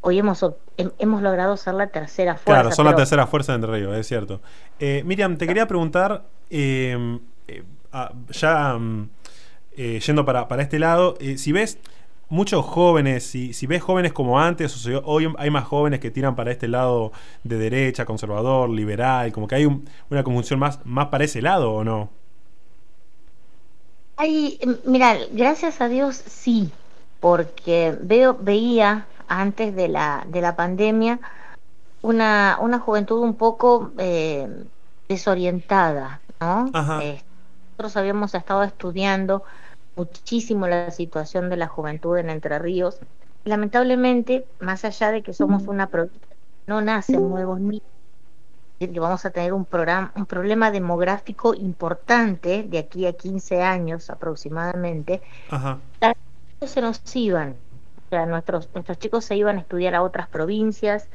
hoy 0.00 0.18
hemos, 0.18 0.44
hemos 0.76 1.22
logrado 1.22 1.56
ser 1.56 1.74
la 1.74 1.88
tercera 1.88 2.34
fuerza. 2.34 2.62
Claro, 2.62 2.72
son 2.74 2.86
la 2.86 2.94
tercera 2.96 3.26
fuerza 3.26 3.52
de 3.52 3.56
Entre 3.56 3.72
Ríos, 3.72 3.96
es 3.96 4.06
cierto. 4.06 4.40
Eh, 4.78 5.02
Miriam, 5.04 5.36
te 5.36 5.46
quería 5.48 5.66
preguntar, 5.66 6.22
em, 6.50 7.18
eh, 7.48 7.64
ah, 7.98 8.12
ya 8.30 8.78
mm, 8.78 9.10
eh, 9.76 10.00
yendo 10.00 10.24
para, 10.24 10.48
para, 10.48 10.62
este 10.62 10.78
lado, 10.78 11.16
si 11.36 11.52
ves 11.52 11.78
muchos 12.28 12.64
jóvenes, 12.64 13.24
si, 13.24 13.52
si 13.52 13.66
ves 13.66 13.82
jóvenes 13.82 14.12
como 14.12 14.40
antes, 14.40 14.74
o 14.74 14.78
si 14.78 14.92
hoy 15.04 15.32
hay 15.38 15.50
más 15.50 15.64
jóvenes 15.64 16.00
que 16.00 16.10
tiran 16.10 16.36
para 16.36 16.50
este 16.50 16.68
lado 16.68 17.12
de 17.44 17.58
derecha, 17.58 18.04
conservador, 18.04 18.68
liberal, 18.70 19.32
como 19.32 19.48
que 19.48 19.54
hay 19.54 19.66
una 19.66 20.22
conjunción 20.24 20.58
más, 20.58 20.84
más 20.84 21.06
para 21.06 21.24
ese 21.24 21.42
lado 21.42 21.72
o 21.72 21.84
no? 21.84 22.10
Hay, 24.16 24.58
mira, 24.84 25.16
gracias 25.32 25.80
a 25.80 25.88
Dios 25.88 26.16
sí, 26.16 26.70
porque 27.20 27.96
veo, 28.02 28.36
veía 28.40 29.06
antes 29.28 29.74
de 29.74 29.88
la, 29.88 30.26
de 30.28 30.40
la 30.40 30.56
pandemia 30.56 31.20
una, 32.02 32.58
una 32.60 32.78
juventud 32.78 33.20
un 33.20 33.34
poco 33.34 33.92
eh, 33.98 34.48
desorientada, 35.08 36.20
¿no? 36.40 36.70
Eh, 37.00 37.22
nosotros 37.78 37.96
habíamos 37.96 38.34
estado 38.34 38.64
estudiando 38.64 39.44
muchísimo 39.94 40.66
la 40.66 40.90
situación 40.90 41.48
de 41.48 41.56
la 41.56 41.68
juventud 41.68 42.18
en 42.18 42.28
Entre 42.28 42.58
Ríos. 42.58 42.98
Lamentablemente, 43.44 44.44
más 44.58 44.84
allá 44.84 45.12
de 45.12 45.22
que 45.22 45.32
somos 45.32 45.68
una 45.68 45.86
provincia, 45.86 46.36
no 46.66 46.80
nacen 46.80 47.28
nuevos 47.30 47.60
niños, 47.60 47.86
que 48.80 48.98
vamos 48.98 49.24
a 49.24 49.30
tener 49.30 49.52
un, 49.52 49.64
programa, 49.64 50.12
un 50.16 50.26
problema 50.26 50.72
demográfico 50.72 51.54
importante 51.54 52.64
de 52.64 52.78
aquí 52.78 53.06
a 53.06 53.12
15 53.12 53.62
años 53.62 54.10
aproximadamente, 54.10 55.22
Ajá. 55.48 55.78
se 56.60 56.80
nos 56.80 57.00
iban. 57.14 57.50
O 57.50 58.08
sea, 58.10 58.26
nuestros, 58.26 58.68
nuestros 58.74 58.98
chicos 58.98 59.24
se 59.24 59.36
iban 59.36 59.58
a 59.58 59.60
estudiar 59.60 59.94
a 59.94 60.02
otras 60.02 60.26
provincias, 60.26 61.08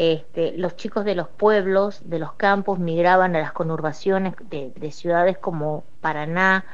este, 0.00 0.56
los 0.56 0.76
chicos 0.76 1.04
de 1.04 1.14
los 1.14 1.28
pueblos, 1.28 2.00
de 2.08 2.18
los 2.18 2.32
campos, 2.32 2.78
migraban 2.78 3.36
a 3.36 3.40
las 3.40 3.52
conurbaciones 3.52 4.32
de, 4.48 4.72
de 4.74 4.92
ciudades 4.92 5.36
como 5.36 5.84
Paraná 6.00 6.64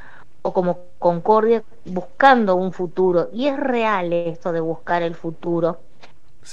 o 0.42 0.52
como 0.52 0.78
Concordia 1.00 1.64
buscando 1.86 2.54
un 2.54 2.72
futuro. 2.72 3.28
Y 3.32 3.48
es 3.48 3.56
real 3.58 4.12
esto 4.12 4.52
de 4.52 4.60
buscar 4.60 5.02
el 5.02 5.16
futuro, 5.16 5.80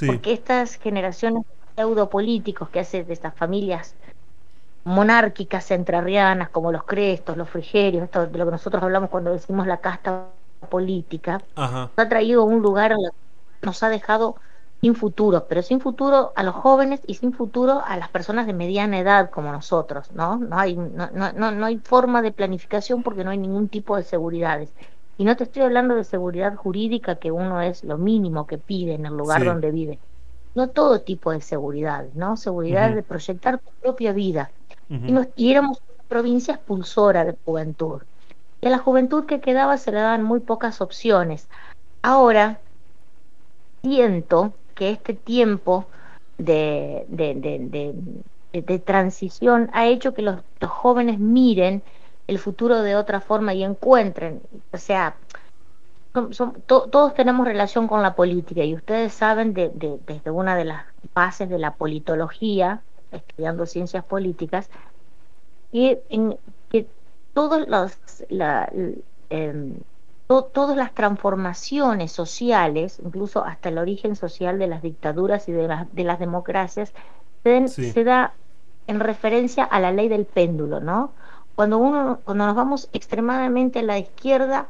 porque 0.07 0.33
estas 0.33 0.73
generaciones 0.77 1.43
pseudopolíticos 1.75 2.69
que 2.69 2.79
hacen 2.79 3.05
de 3.05 3.13
estas 3.13 3.35
familias 3.35 3.93
monárquicas 4.83 5.69
entrerrianas 5.69 6.49
como 6.49 6.71
los 6.71 6.85
crestos, 6.85 7.37
los 7.37 7.49
frigerios, 7.49 8.05
esto 8.05 8.25
de 8.25 8.35
lo 8.35 8.45
que 8.45 8.51
nosotros 8.51 8.81
hablamos 8.81 9.11
cuando 9.11 9.31
decimos 9.31 9.67
la 9.67 9.77
casta 9.77 10.25
política, 10.71 11.39
nos 11.55 11.91
ha 11.95 12.09
traído 12.09 12.41
a 12.41 12.45
un 12.45 12.63
lugar, 12.63 12.95
nos 13.61 13.83
ha 13.83 13.89
dejado 13.89 14.37
sin 14.83 14.95
futuro, 14.95 15.45
pero 15.47 15.61
sin 15.61 15.79
futuro 15.79 16.33
a 16.35 16.43
los 16.43 16.55
jóvenes 16.55 16.99
y 17.07 17.13
sin 17.13 17.31
futuro 17.31 17.81
a 17.85 17.95
las 17.95 18.09
personas 18.09 18.45
de 18.47 18.51
mediana 18.51 18.99
edad 18.99 19.29
como 19.29 19.49
nosotros, 19.49 20.11
¿no? 20.11 20.35
No 20.35 20.59
hay, 20.59 20.75
no, 20.75 21.09
no, 21.09 21.51
no 21.51 21.65
hay 21.65 21.77
forma 21.77 22.21
de 22.21 22.33
planificación 22.33 23.01
porque 23.01 23.23
no 23.23 23.29
hay 23.29 23.37
ningún 23.37 23.69
tipo 23.69 23.95
de 23.95 24.03
seguridades. 24.03 24.73
Y 25.17 25.23
no 25.23 25.37
te 25.37 25.45
estoy 25.45 25.61
hablando 25.61 25.95
de 25.95 26.03
seguridad 26.03 26.57
jurídica, 26.57 27.15
que 27.15 27.31
uno 27.31 27.61
es 27.61 27.85
lo 27.85 27.97
mínimo 27.97 28.45
que 28.45 28.57
pide 28.57 28.95
en 28.95 29.05
el 29.05 29.13
lugar 29.13 29.45
donde 29.45 29.71
vive. 29.71 29.99
No 30.53 30.67
todo 30.67 30.99
tipo 30.99 31.31
de 31.31 31.39
seguridad, 31.39 32.07
¿no? 32.13 32.35
Seguridad 32.35 32.93
de 32.93 33.03
proyectar 33.03 33.59
tu 33.59 33.71
propia 33.81 34.11
vida. 34.11 34.51
y, 34.89 35.13
nos, 35.13 35.27
y 35.37 35.51
éramos 35.51 35.81
una 35.87 36.03
provincia 36.09 36.55
expulsora 36.55 37.23
de 37.23 37.37
juventud. 37.45 38.01
Y 38.59 38.67
a 38.67 38.69
la 38.69 38.79
juventud 38.79 39.25
que 39.27 39.39
quedaba 39.39 39.77
se 39.77 39.93
le 39.93 39.99
daban 39.99 40.23
muy 40.23 40.41
pocas 40.41 40.81
opciones. 40.81 41.47
Ahora, 42.01 42.59
siento 43.81 44.53
que 44.75 44.91
este 44.91 45.13
tiempo 45.13 45.85
de, 46.37 47.05
de, 47.09 48.79
transición 48.79 49.69
ha 49.73 49.87
hecho 49.87 50.13
que 50.13 50.21
los, 50.21 50.41
jóvenes 50.65 51.19
miren 51.19 51.81
el 52.27 52.39
futuro 52.39 52.81
de 52.81 52.95
otra 52.95 53.19
forma 53.19 53.53
y 53.53 53.63
encuentren, 53.63 54.41
o 54.71 54.77
sea, 54.77 55.15
todos 56.67 57.13
tenemos 57.15 57.45
relación 57.47 57.87
con 57.87 58.01
la 58.03 58.15
política 58.15 58.63
y 58.63 58.75
ustedes 58.75 59.13
saben 59.13 59.53
de, 59.53 59.71
desde 60.05 60.31
una 60.31 60.55
de 60.55 60.65
las 60.65 60.85
bases 61.13 61.49
de 61.49 61.57
la 61.57 61.73
politología, 61.73 62.81
estudiando 63.11 63.65
ciencias 63.65 64.05
políticas, 64.05 64.69
que, 65.71 66.01
en, 66.09 66.37
que 66.69 66.87
todos 67.33 67.67
los, 67.67 67.97
la, 68.29 68.71
em, 70.29 70.43
todas 70.53 70.77
las 70.77 70.93
transformaciones 70.93 72.11
sociales, 72.11 72.99
incluso 73.03 73.43
hasta 73.43 73.69
el 73.69 73.77
origen 73.77 74.15
social 74.15 74.59
de 74.59 74.67
las 74.67 74.81
dictaduras 74.81 75.47
y 75.49 75.51
de, 75.51 75.85
de 75.91 76.03
las 76.03 76.19
democracias, 76.19 76.93
se, 77.43 78.03
da 78.03 78.33
en 78.87 78.99
referencia 78.99 79.63
a 79.63 79.79
la 79.79 79.91
ley 79.91 80.07
del 80.07 80.25
péndulo, 80.25 80.79
¿no? 80.79 81.11
Cuando, 81.55 81.77
uno, 81.77 82.19
cuando 82.23 82.45
nos 82.45 82.55
vamos 82.55 82.89
extremadamente 82.93 83.79
a 83.79 83.83
la 83.83 83.99
izquierda, 83.99 84.67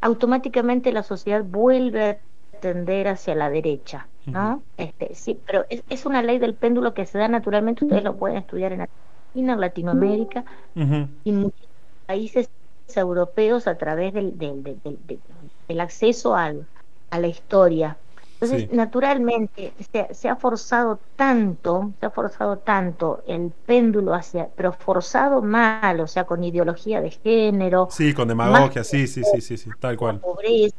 automáticamente 0.00 0.92
la 0.92 1.02
sociedad 1.02 1.44
vuelve 1.44 2.10
a 2.10 2.18
tender 2.60 3.08
hacia 3.08 3.34
la 3.34 3.50
derecha, 3.50 4.06
¿no? 4.24 4.62
este, 4.76 5.14
sí, 5.14 5.38
pero 5.46 5.66
es, 5.68 6.06
una 6.06 6.22
ley 6.22 6.38
del 6.38 6.54
péndulo 6.54 6.94
que 6.94 7.06
se 7.06 7.18
da 7.18 7.28
naturalmente, 7.28 7.84
ustedes 7.84 8.02
lo 8.02 8.16
pueden 8.16 8.38
estudiar 8.38 8.72
en 8.72 8.82
Argentina, 8.82 9.52
en 9.52 9.60
Latinoamérica, 9.60 10.44
y 10.74 11.30
en 11.30 11.36
muchos 11.36 11.68
países 12.06 12.48
europeos 12.94 13.66
a 13.66 13.76
través 13.76 14.14
del, 14.14 14.38
del, 14.38 15.80
acceso 15.80 16.34
al, 16.34 16.66
a 17.10 17.18
la 17.18 17.26
historia. 17.26 17.96
Entonces, 18.38 18.70
naturalmente, 18.70 19.72
se, 20.10 20.28
ha 20.28 20.36
forzado 20.36 20.98
tanto, 21.16 21.92
se 21.98 22.06
ha 22.06 22.10
forzado 22.10 22.58
tanto 22.58 23.22
el 23.26 23.50
péndulo 23.64 24.12
hacia, 24.12 24.48
pero 24.54 24.74
forzado 24.74 25.40
mal, 25.40 26.00
o 26.00 26.06
sea, 26.06 26.24
con 26.24 26.44
ideología 26.44 27.00
de 27.00 27.10
género. 27.12 27.88
Sí, 27.90 28.12
con 28.12 28.28
demagogia, 28.28 28.84
sí, 28.84 29.06
sí, 29.06 29.22
sí, 29.24 29.40
sí, 29.40 29.56
sí, 29.56 29.70
tal 29.80 29.96
cual. 29.96 30.20
Pobreza. 30.20 30.76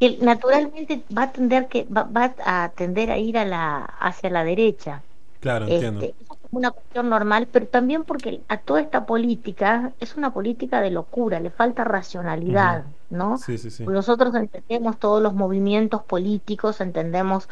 que 0.00 0.18
naturalmente 0.22 1.02
va 1.16 1.24
a 1.24 1.32
tender 1.32 1.68
que 1.68 1.84
va, 1.84 2.04
va, 2.04 2.34
a 2.44 2.70
tender 2.74 3.10
a 3.10 3.18
ir 3.18 3.36
a 3.36 3.44
la 3.44 3.84
hacia 3.84 4.30
la 4.30 4.42
derecha. 4.42 5.02
Claro, 5.40 5.66
entiendo. 5.66 6.00
Este, 6.00 6.14
es 6.22 6.33
una 6.58 6.70
cuestión 6.70 7.08
normal, 7.08 7.48
pero 7.50 7.66
también 7.66 8.04
porque 8.04 8.40
a 8.48 8.58
toda 8.58 8.80
esta 8.80 9.06
política 9.06 9.92
es 10.00 10.16
una 10.16 10.32
política 10.32 10.80
de 10.80 10.90
locura, 10.90 11.40
le 11.40 11.50
falta 11.50 11.84
racionalidad, 11.84 12.84
¿no? 13.10 13.38
Sí, 13.38 13.58
sí, 13.58 13.70
sí. 13.70 13.84
Nosotros 13.86 14.34
entendemos 14.34 14.98
todos 14.98 15.22
los 15.22 15.34
movimientos 15.34 16.02
políticos, 16.02 16.80
entendemos 16.80 17.48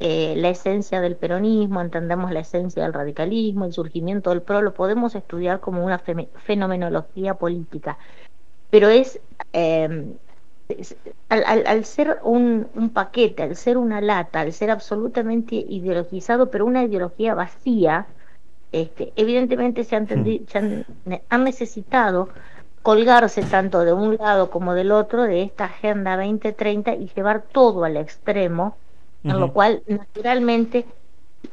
eh, 0.00 0.34
la 0.36 0.50
esencia 0.50 1.00
del 1.00 1.16
peronismo, 1.16 1.80
entendemos 1.80 2.30
la 2.30 2.40
esencia 2.40 2.82
del 2.82 2.92
radicalismo, 2.92 3.64
el 3.64 3.72
surgimiento 3.72 4.30
del 4.30 4.42
PRO, 4.42 4.62
lo 4.62 4.74
podemos 4.74 5.14
estudiar 5.14 5.60
como 5.60 5.84
una 5.84 5.98
fenomenología 5.98 7.34
política, 7.34 7.98
pero 8.70 8.88
es 8.88 9.20
eh, 9.52 10.14
al, 11.28 11.84
ser 11.84 12.18
un, 12.22 12.90
paquete, 12.92 13.42
al 13.42 13.56
ser 13.56 13.78
una 13.78 14.00
lata, 14.00 14.40
al 14.40 14.52
ser 14.52 14.70
absolutamente 14.70 15.54
ideologizado, 15.54 16.50
pero 16.50 16.66
una 16.66 16.84
ideología 16.84 17.34
vacía, 17.34 18.06
este, 18.72 19.12
evidentemente 19.16 19.84
se 19.84 19.96
han, 19.96 20.08
han, 21.28 21.44
necesitado 21.44 22.28
colgarse 22.82 23.42
tanto 23.42 23.80
de 23.80 23.92
un 23.92 24.16
lado 24.16 24.50
como 24.50 24.74
del 24.74 24.92
otro 24.92 25.22
de 25.22 25.42
esta 25.42 25.64
Agenda 25.64 26.16
2030 26.16 26.94
y 26.94 27.10
llevar 27.14 27.42
todo 27.42 27.84
al 27.84 27.96
extremo, 27.96 28.76
en 29.24 29.40
lo 29.40 29.52
cual 29.52 29.82
naturalmente 29.86 30.86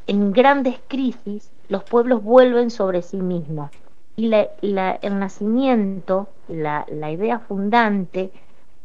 en 0.08 0.32
grandes 0.32 0.80
crisis 0.88 1.52
los 1.68 1.84
pueblos 1.84 2.24
vuelven 2.24 2.70
sobre 2.70 3.02
sí 3.02 3.18
mismos. 3.18 3.72
Y 4.18 4.30
la, 4.30 4.48
el 5.02 5.20
nacimiento, 5.20 6.30
la, 6.48 6.86
la 6.90 7.12
idea 7.12 7.40
fundante, 7.40 8.32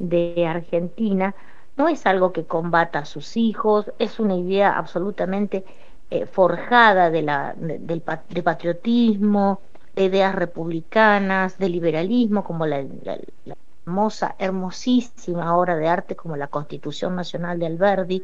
de 0.01 0.47
Argentina 0.47 1.35
no 1.77 1.89
es 1.89 2.05
algo 2.07 2.33
que 2.33 2.45
combata 2.45 3.01
a 3.01 3.05
sus 3.05 3.37
hijos, 3.37 3.93
es 3.99 4.19
una 4.19 4.35
idea 4.35 4.77
absolutamente 4.77 5.65
eh, 6.11 6.27
forjada 6.27 7.11
de, 7.11 7.23
la, 7.23 7.55
de, 7.57 8.43
patriotismo, 8.43 9.61
de 9.95 10.05
ideas 10.05 10.35
republicanas, 10.35 11.57
de 11.59 11.69
liberalismo, 11.69 12.43
como 12.43 12.67
la, 12.67 12.85
hermosa, 13.87 14.35
hermosísima 14.39 15.57
obra 15.57 15.77
de 15.77 15.89
arte 15.89 16.17
como 16.17 16.37
la 16.37 16.49
Constitución 16.49 17.17
Nacional 17.17 17.59
de 17.59 17.67
Alberdi. 17.67 18.23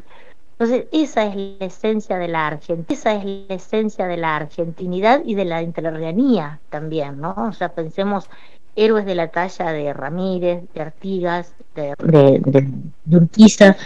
Entonces, 0.58 0.86
esa 0.90 1.26
es 1.26 1.36
la 1.36 1.66
esencia 1.66 2.18
de 2.18 2.28
la 2.28 2.46
Argentina, 2.46 2.86
esa 2.88 3.14
es 3.14 3.24
la 3.24 3.54
esencia 3.54 4.06
de 4.06 4.16
la 4.16 4.36
argentinidad 4.36 5.22
y 5.24 5.34
de 5.34 5.44
la 5.44 5.62
interreanía 5.62 6.60
también, 6.70 7.20
¿no? 7.20 7.34
O 7.36 7.52
sea, 7.52 7.68
pensemos 7.68 8.30
héroes 8.74 9.06
de 9.06 9.14
la 9.14 9.28
talla 9.28 9.72
de 9.72 9.92
Ramírez, 9.92 10.64
de 10.74 10.80
Artigas, 10.80 11.54
de, 11.74 11.94
de, 11.98 13.16
Urquiza, 13.16 13.76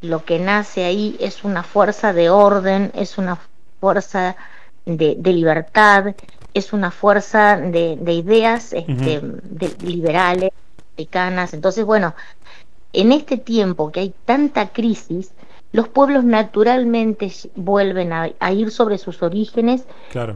lo 0.00 0.24
que 0.24 0.38
nace 0.38 0.84
ahí 0.84 1.16
es 1.20 1.44
una 1.44 1.62
fuerza 1.62 2.12
de 2.12 2.30
orden, 2.30 2.92
es 2.94 3.18
una 3.18 3.38
fuerza 3.80 4.36
de, 4.84 5.16
libertad, 5.24 6.14
es 6.54 6.72
una 6.72 6.90
fuerza 6.90 7.56
de, 7.56 8.12
ideas 8.12 8.72
este, 8.72 9.22
liberales, 9.82 10.52
americanas. 10.94 11.54
Entonces, 11.54 11.84
bueno, 11.84 12.14
en 12.92 13.12
este 13.12 13.36
tiempo 13.36 13.90
que 13.92 14.00
hay 14.00 14.14
tanta 14.24 14.68
crisis, 14.68 15.32
los 15.72 15.88
pueblos 15.88 16.24
naturalmente 16.24 17.30
vuelven 17.54 18.12
a, 18.12 18.52
ir 18.52 18.70
sobre 18.70 18.98
sus 18.98 19.22
orígenes 19.22 19.84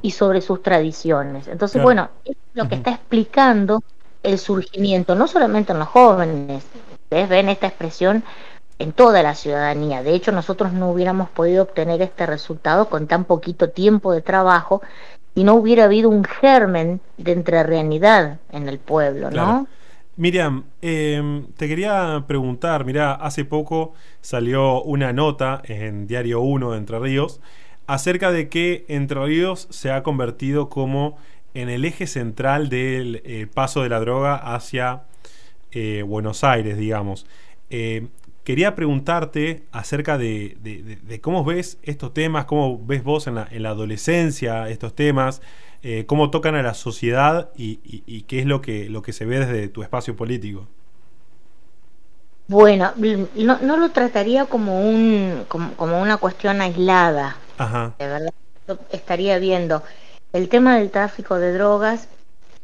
y 0.02 0.10
sobre 0.10 0.42
sus 0.42 0.62
tradiciones. 0.62 1.48
Entonces, 1.48 1.82
bueno, 1.82 2.10
es 2.24 2.36
lo 2.54 2.68
que 2.68 2.74
está 2.74 2.90
explicando 2.90 3.82
el 4.22 4.38
surgimiento, 4.38 5.14
no 5.14 5.26
solamente 5.26 5.72
en 5.72 5.78
los 5.78 5.88
jóvenes, 5.88 6.64
ustedes 7.04 7.28
ven 7.28 7.48
esta 7.48 7.68
expresión 7.68 8.22
en 8.80 8.92
toda 8.92 9.22
la 9.22 9.34
ciudadanía. 9.34 10.02
De 10.02 10.14
hecho, 10.14 10.32
nosotros 10.32 10.72
no 10.72 10.90
hubiéramos 10.90 11.28
podido 11.28 11.64
obtener 11.64 12.00
este 12.00 12.24
resultado 12.24 12.88
con 12.88 13.06
tan 13.06 13.24
poquito 13.24 13.68
tiempo 13.68 14.10
de 14.12 14.22
trabajo 14.22 14.80
y 15.34 15.44
no 15.44 15.54
hubiera 15.54 15.84
habido 15.84 16.08
un 16.08 16.24
germen 16.24 17.00
de 17.18 17.32
entrerreanidad 17.32 18.38
en 18.50 18.70
el 18.70 18.78
pueblo, 18.78 19.30
¿no? 19.30 19.66
Miriam, 20.16 20.64
em, 20.80 21.46
te 21.58 21.68
quería 21.68 22.24
preguntar, 22.26 22.86
mira, 22.86 23.12
hace 23.12 23.44
poco 23.44 23.92
salió 24.22 24.82
una 24.82 25.12
nota 25.12 25.60
en 25.64 26.06
Diario 26.06 26.40
1 26.40 26.72
de 26.72 26.78
Entre 26.78 26.98
Ríos 26.98 27.40
acerca 27.86 28.30
de 28.32 28.48
que 28.48 28.86
Entre 28.88 29.22
Ríos 29.22 29.68
se 29.70 29.92
ha 29.92 30.02
convertido 30.02 30.70
como 30.70 31.18
en 31.52 31.68
el 31.68 31.84
eje 31.84 32.06
central 32.06 32.70
del 32.70 33.20
eh, 33.26 33.46
paso 33.52 33.82
de 33.82 33.90
la 33.90 34.00
droga 34.00 34.36
hacia 34.36 35.02
eh, 35.70 36.02
Buenos 36.02 36.44
Aires, 36.44 36.78
digamos. 36.78 37.26
Eh, 37.68 38.08
quería 38.50 38.74
preguntarte 38.74 39.62
acerca 39.70 40.18
de, 40.18 41.20
cómo 41.22 41.44
ves 41.44 41.78
estos 41.84 42.12
temas, 42.12 42.46
cómo 42.46 42.84
ves 42.84 43.04
vos 43.04 43.28
en 43.28 43.36
la, 43.36 43.70
adolescencia 43.70 44.68
estos 44.68 44.92
temas, 44.96 45.40
cómo 46.06 46.30
tocan 46.30 46.56
a 46.56 46.62
la 46.64 46.74
sociedad 46.74 47.50
y, 47.56 48.22
qué 48.22 48.40
es 48.40 48.46
lo 48.46 48.60
que, 48.60 48.90
lo 48.90 49.02
que 49.02 49.12
se 49.12 49.24
ve 49.24 49.38
desde 49.38 49.68
tu 49.68 49.84
espacio 49.84 50.16
político. 50.16 50.66
Bueno, 52.48 52.92
no, 53.36 53.76
lo 53.76 53.90
trataría 53.90 54.46
como, 54.46 54.80
un, 54.80 55.44
como, 55.46 56.02
una 56.02 56.16
cuestión 56.16 56.60
aislada. 56.60 57.36
De 58.00 58.06
verdad, 58.08 58.34
estaría 58.90 59.38
viendo 59.38 59.84
el 60.32 60.48
tema 60.48 60.76
del 60.76 60.90
tráfico 60.90 61.38
de 61.38 61.52
drogas, 61.52 62.08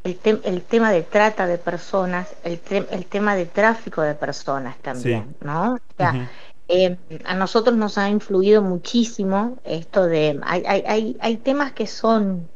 el, 0.06 0.40
el 0.44 0.62
tema 0.62 0.90
de 0.90 1.02
trata 1.02 1.46
de 1.46 1.58
personas, 1.58 2.28
el, 2.44 2.60
el, 2.90 3.06
tema 3.06 3.34
de 3.34 3.46
tráfico 3.46 4.02
de 4.02 4.14
personas 4.14 4.76
también, 4.78 5.34
¿no? 5.40 5.74
O 5.74 5.78
sea, 5.96 6.28
eh, 6.68 6.96
a 7.24 7.34
nosotros 7.34 7.76
nos 7.76 7.98
ha 7.98 8.08
influido 8.08 8.62
muchísimo 8.62 9.58
esto 9.64 10.06
de, 10.06 10.40
hay, 10.44 10.64
hay, 10.64 11.16
hay 11.20 11.36
temas 11.36 11.72
que 11.72 11.86
son 11.86 12.48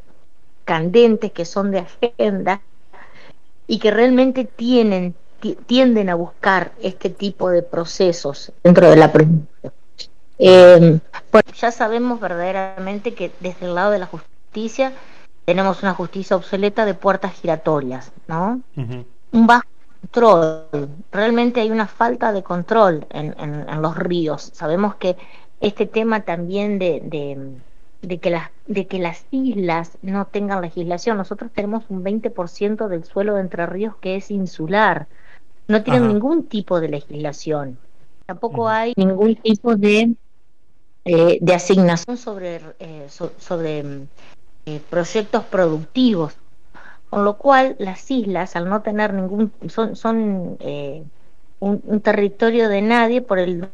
candentes, 0.64 1.32
que 1.32 1.44
son 1.44 1.70
de 1.70 1.80
agenda 1.80 2.60
y 3.66 3.78
que 3.78 3.90
realmente 3.90 4.44
tienen 4.44 5.14
tienden 5.66 6.10
a 6.10 6.14
buscar 6.14 6.72
este 6.82 7.08
tipo 7.08 7.48
de 7.48 7.62
procesos 7.62 8.52
dentro 8.62 8.90
de 8.90 8.96
la. 8.96 9.10
Eh, 10.38 11.00
ya 11.54 11.70
sabemos 11.70 12.20
verdaderamente 12.20 13.14
que 13.14 13.32
desde 13.40 13.66
el 13.66 13.74
lado 13.74 13.90
de 13.90 13.98
la 13.98 14.06
justicia, 14.06 14.92
tenemos 15.50 15.82
una 15.82 15.94
justicia 15.94 16.36
obsoleta 16.36 16.84
de 16.84 16.94
puertas 16.94 17.32
giratorias, 17.32 18.12
¿no? 18.28 18.60
Un 18.76 19.46
bajo 19.48 19.66
control, 20.00 20.88
realmente 21.10 21.60
hay 21.60 21.72
una 21.72 21.88
falta 21.88 22.32
de 22.32 22.44
control 22.44 23.04
en, 23.10 23.82
los 23.82 23.96
ríos. 23.96 24.52
Sabemos 24.54 24.94
que 24.94 25.16
este 25.60 25.86
tema 25.86 26.20
también 26.20 26.78
de, 26.78 27.60
de, 28.00 28.18
que 28.20 28.30
las, 28.30 28.50
de 28.68 28.86
que 28.86 29.00
las 29.00 29.26
islas 29.32 29.98
no 30.02 30.24
tengan 30.28 30.60
legislación, 30.60 31.16
nosotros 31.16 31.50
tenemos 31.52 31.82
un 31.88 32.04
20% 32.04 32.86
del 32.86 33.02
suelo 33.02 33.34
de 33.34 33.40
Entre 33.40 33.66
Ríos 33.66 33.96
que 33.96 34.14
es 34.14 34.30
insular, 34.30 35.08
no 35.66 35.82
tienen 35.82 36.06
ningún 36.06 36.44
tipo 36.44 36.80
de 36.80 36.90
legislación, 36.90 37.76
tampoco 38.26 38.68
hay 38.68 38.92
ningún 38.96 39.34
tipo 39.34 39.74
de, 39.74 40.14
eh, 41.04 41.38
de 41.40 41.54
asignación 41.54 42.16
sobre, 42.16 42.60
eh, 42.78 43.08
sobre 43.08 44.06
eh, 44.66 44.80
proyectos 44.90 45.44
productivos, 45.44 46.36
con 47.08 47.24
lo 47.24 47.38
cual 47.38 47.76
las 47.78 48.10
islas, 48.10 48.56
al 48.56 48.68
no 48.68 48.82
tener 48.82 49.14
ningún, 49.14 49.52
son, 49.68 49.96
son 49.96 50.56
eh, 50.60 51.02
un, 51.60 52.00
territorio 52.00 52.68
de 52.68 52.82
nadie, 52.82 53.22
por 53.22 53.38
el 53.38 53.68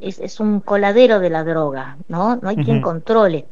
es, 0.00 0.18
es, 0.20 0.40
un 0.40 0.60
coladero 0.60 1.18
de 1.20 1.30
la 1.30 1.44
droga, 1.44 1.98
¿no? 2.08 2.36
No 2.36 2.48
hay 2.48 2.56
quien 2.56 2.80
controle. 2.80 3.46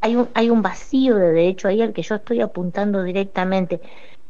Hay 0.00 0.16
un, 0.16 0.28
hay 0.34 0.50
un 0.50 0.62
vacío 0.62 1.16
de 1.16 1.32
derecho 1.32 1.68
ahí 1.68 1.80
al 1.80 1.92
que 1.92 2.02
yo 2.02 2.16
estoy 2.16 2.40
apuntando 2.40 3.02
directamente, 3.02 3.80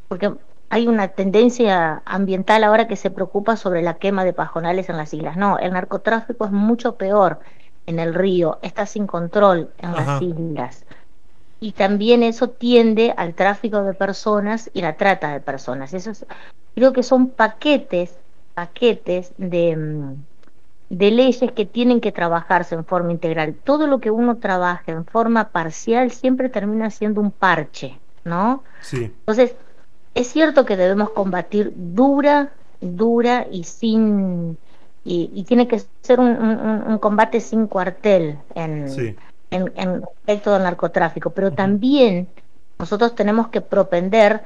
porque 0.09 0.33
hay 0.69 0.89
una 0.89 1.09
tendencia 1.09 2.03
ambiental 2.05 2.63
ahora 2.65 2.87
que 2.87 2.97
se 2.97 3.11
preocupa 3.11 3.57
sobre 3.57 3.83
la 3.83 3.95
quema 3.95 4.25
de 4.25 4.33
pajonales 4.33 4.89
en 4.89 4.97
las 4.97 5.13
islas. 5.15 5.37
No, 5.37 5.59
el 5.59 5.73
narcotráfico 5.73 6.45
es 6.45 6.53
mucho 6.53 6.97
peor 6.97 7.41
en 7.87 7.99
el 7.99 8.15
río, 8.15 8.59
está 8.63 8.85
sin 8.85 9.07
control 9.07 9.71
en 9.79 9.93
las 9.93 10.23
islas 10.23 10.85
y 11.61 11.73
también 11.73 12.23
eso 12.23 12.51
tiende 12.51 13.15
al 13.17 13.35
tráfico 13.35 13.83
de 13.83 13.95
personas 13.95 14.71
y 14.75 14.83
la 14.83 14.97
trata 14.97 15.33
de 15.33 15.41
personas. 15.41 15.95
Eso 15.95 16.13
creo 16.75 16.93
que 16.93 17.03
son 17.03 17.29
paquetes, 17.31 18.15
paquetes 18.55 19.33
de, 19.39 19.77
mm, 19.77 20.15
de 20.91 21.11
leyes 21.11 21.51
que 21.53 21.65
tienen 21.65 22.01
que 22.01 22.13
trabajarse 22.13 22.75
en 22.75 22.85
forma 22.85 23.13
integral. 23.13 23.55
Todo 23.65 23.87
lo 23.87 24.01
que 24.01 24.11
uno 24.11 24.37
trabaja 24.37 24.93
en 24.93 25.07
forma 25.07 25.49
parcial 25.49 26.11
siempre 26.11 26.49
termina 26.49 26.91
siendo 26.91 27.21
un 27.21 27.31
parche, 27.31 27.99
¿no? 28.25 28.63
Sí. 28.83 29.05
Entonces, 29.05 29.55
es 30.15 30.27
cierto 30.29 30.67
que 30.67 30.77
debemos 30.77 31.11
combatir 31.11 31.73
dura, 31.75 32.53
dura 32.81 33.47
y 33.51 33.65
sin 33.65 34.59
y, 35.09 35.45
tiene 35.45 35.69
que 35.69 35.81
ser 36.03 36.19
un, 36.19 36.37
un, 36.37 36.99
combate 36.99 37.41
sin 37.41 37.69
cuartel 37.69 38.39
en, 38.57 38.89
sí 38.89 39.15
en, 39.51 39.73
en 39.77 40.03
respecto 40.03 40.53
del 40.53 40.63
narcotráfico, 40.63 41.31
pero 41.31 41.53
también 41.53 42.29
nosotros 42.79 43.15
tenemos 43.15 43.49
que 43.49 43.61
propender 43.61 44.43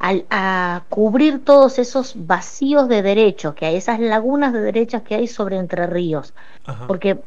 a, 0.00 0.82
cubrir 0.88 1.44
todos 1.44 1.78
esos 1.78 2.14
vacíos 2.26 2.88
de 2.88 3.02
derechos 3.02 3.54
que 3.54 3.66
hay, 3.66 3.76
esas 3.76 3.98
lagunas 4.00 4.52
de 4.52 4.60
derechos 4.60 5.02
que 5.02 5.16
hay 5.16 5.26
sobre 5.26 5.56
Entre 5.56 5.86
Ríos, 5.86 6.34
porque 6.86 7.18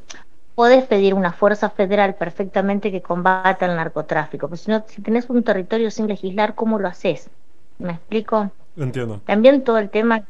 puedes 0.55 0.85
pedir 0.85 1.13
una 1.13 1.33
fuerza 1.33 1.69
federal 1.69 2.15
perfectamente 2.15 2.91
que 2.91 3.01
combata 3.01 3.65
el 3.65 3.75
narcotráfico, 3.75 4.47
pero 4.47 4.57
si 4.57 4.71
no, 4.71 4.83
si 4.87 5.01
tenés 5.01 5.29
un 5.29 5.43
territorio 5.43 5.91
sin 5.91 6.07
legislar, 6.07 6.55
¿cómo 6.55 6.79
lo 6.79 6.87
haces? 6.87 7.29
¿Me 7.77 7.93
explico? 7.93 8.51
Entiendo. 8.77 9.21
También 9.25 9.63
todo 9.63 9.77
el 9.77 9.89
tema, 9.89 10.23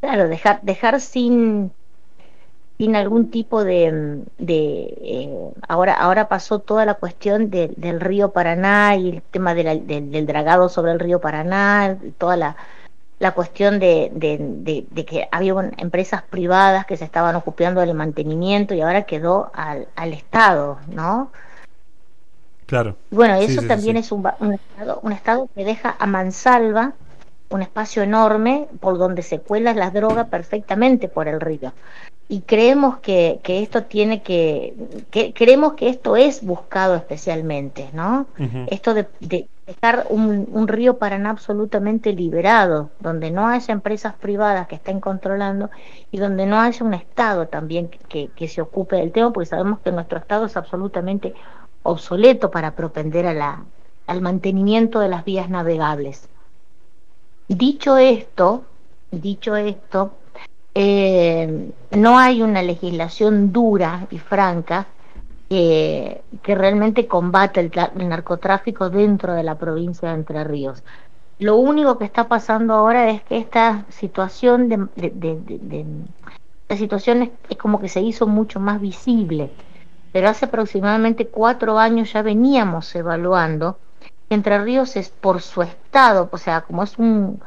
claro, 0.00 0.28
dejar, 0.28 0.60
dejar 0.62 1.00
sin 1.00 1.70
sin 2.78 2.94
algún 2.94 3.30
tipo 3.30 3.64
de, 3.64 4.22
de 4.38 4.98
eh, 5.00 5.50
ahora 5.66 5.94
ahora 5.94 6.28
pasó 6.28 6.58
toda 6.58 6.84
la 6.84 6.94
cuestión 6.94 7.50
del 7.50 8.00
río 8.00 8.32
Paraná 8.32 8.96
y 8.96 9.08
el 9.10 9.22
tema 9.22 9.54
del, 9.54 10.26
dragado 10.26 10.68
sobre 10.68 10.92
el 10.92 11.00
río 11.00 11.20
Paraná 11.20 11.96
toda 12.18 12.36
la, 12.36 12.56
la 13.18 13.32
cuestión 13.32 13.78
de, 13.78 14.10
de, 14.12 15.04
que 15.06 15.26
había 15.32 15.54
empresas 15.78 16.22
privadas 16.22 16.84
que 16.84 16.98
se 16.98 17.04
estaban 17.04 17.34
ocupando 17.34 17.80
del 17.80 17.94
mantenimiento 17.94 18.74
y 18.74 18.82
ahora 18.82 19.02
quedó 19.02 19.50
al, 19.54 19.88
al 19.96 20.12
Estado 20.12 20.78
no 20.88 21.30
claro. 22.66 22.96
Bueno 23.10 23.36
eso 23.36 23.62
también 23.62 23.96
es 23.96 24.12
un, 24.12 24.28
un, 24.40 24.52
estado, 24.52 25.00
un 25.02 25.12
estado 25.12 25.48
que 25.54 25.64
deja 25.64 25.96
a 25.98 26.06
mansalva 26.06 26.92
un 27.48 27.62
espacio 27.62 28.02
enorme 28.02 28.68
por 28.80 28.98
donde 28.98 29.22
se 29.22 29.38
cuelan 29.38 29.78
las 29.78 29.94
drogas 29.94 30.26
perfectamente 30.28 31.08
por 31.08 31.26
el 31.26 31.40
río 31.40 31.72
y 32.28 32.40
creemos 32.40 32.98
que, 32.98 33.40
que 33.42 33.62
esto 33.62 33.84
tiene 33.84 34.22
que, 34.22 34.74
que, 35.10 35.32
creemos 35.32 35.74
que 35.74 35.88
esto 35.88 36.16
es 36.16 36.44
buscado 36.44 36.96
especialmente, 36.96 37.88
¿no? 37.92 38.26
Esto 38.68 38.94
de, 38.94 39.06
dejar 39.66 40.06
un, 40.10 40.48
un, 40.50 40.68
río 40.68 40.98
Paraná 40.98 41.30
absolutamente 41.30 42.12
liberado, 42.12 42.90
donde 42.98 43.30
no 43.30 43.46
haya 43.46 43.72
empresas 43.72 44.14
privadas 44.14 44.66
que 44.66 44.74
estén 44.76 45.00
controlando 45.00 45.70
y 46.10 46.18
donde 46.18 46.46
no 46.46 46.60
haya 46.60 46.84
un 46.84 46.94
Estado 46.94 47.46
también 47.46 47.88
que, 47.88 48.28
que 48.28 48.48
se 48.48 48.60
ocupe 48.60 48.96
del 48.96 49.12
tema, 49.12 49.32
porque 49.32 49.48
sabemos 49.48 49.78
que 49.80 49.92
nuestro 49.92 50.18
Estado 50.18 50.46
es 50.46 50.56
absolutamente 50.56 51.34
obsoleto 51.84 52.50
para 52.50 52.74
propender 52.74 53.26
a 53.26 53.34
la, 53.34 53.64
al 54.08 54.20
mantenimiento 54.20 54.98
de 54.98 55.08
las 55.08 55.24
vías 55.24 55.48
navegables. 55.48 56.28
Dicho 57.48 57.96
esto, 57.98 58.64
dicho 59.12 59.54
esto, 59.54 60.12
eh, 60.78 61.72
no 61.92 62.18
hay 62.18 62.42
una 62.42 62.62
legislación 62.62 63.50
dura 63.50 64.06
y 64.10 64.18
franca 64.18 64.86
que, 65.48 66.22
realmente 66.44 67.06
combate 67.06 67.60
el, 67.60 68.08
narcotráfico 68.08 68.90
dentro 68.90 69.32
de 69.32 69.42
la 69.42 69.54
provincia 69.54 70.10
de 70.10 70.16
Entre 70.16 70.44
Ríos. 70.44 70.84
Lo 71.38 71.56
único 71.56 71.96
que 71.96 72.04
está 72.04 72.28
pasando 72.28 72.74
ahora 72.74 73.08
es 73.08 73.22
que 73.22 73.38
esta 73.38 73.86
situación 73.88 74.68
de, 74.68 75.86
situación 76.76 77.32
es, 77.48 77.56
como 77.56 77.80
que 77.80 77.88
se 77.88 78.02
hizo 78.02 78.26
mucho 78.26 78.60
más 78.60 78.78
visible, 78.78 79.50
pero 80.12 80.28
hace 80.28 80.44
aproximadamente 80.44 81.28
cuatro 81.28 81.78
años 81.78 82.12
ya 82.12 82.20
veníamos 82.20 82.94
evaluando 82.94 83.78
que 84.28 84.34
Entre 84.34 84.62
Ríos 84.62 84.94
es 84.96 85.08
por 85.08 85.40
su 85.40 85.62
estado, 85.62 86.28
o 86.30 86.36
sea, 86.36 86.60
como 86.60 86.82
es 86.82 86.98
un, 86.98 87.40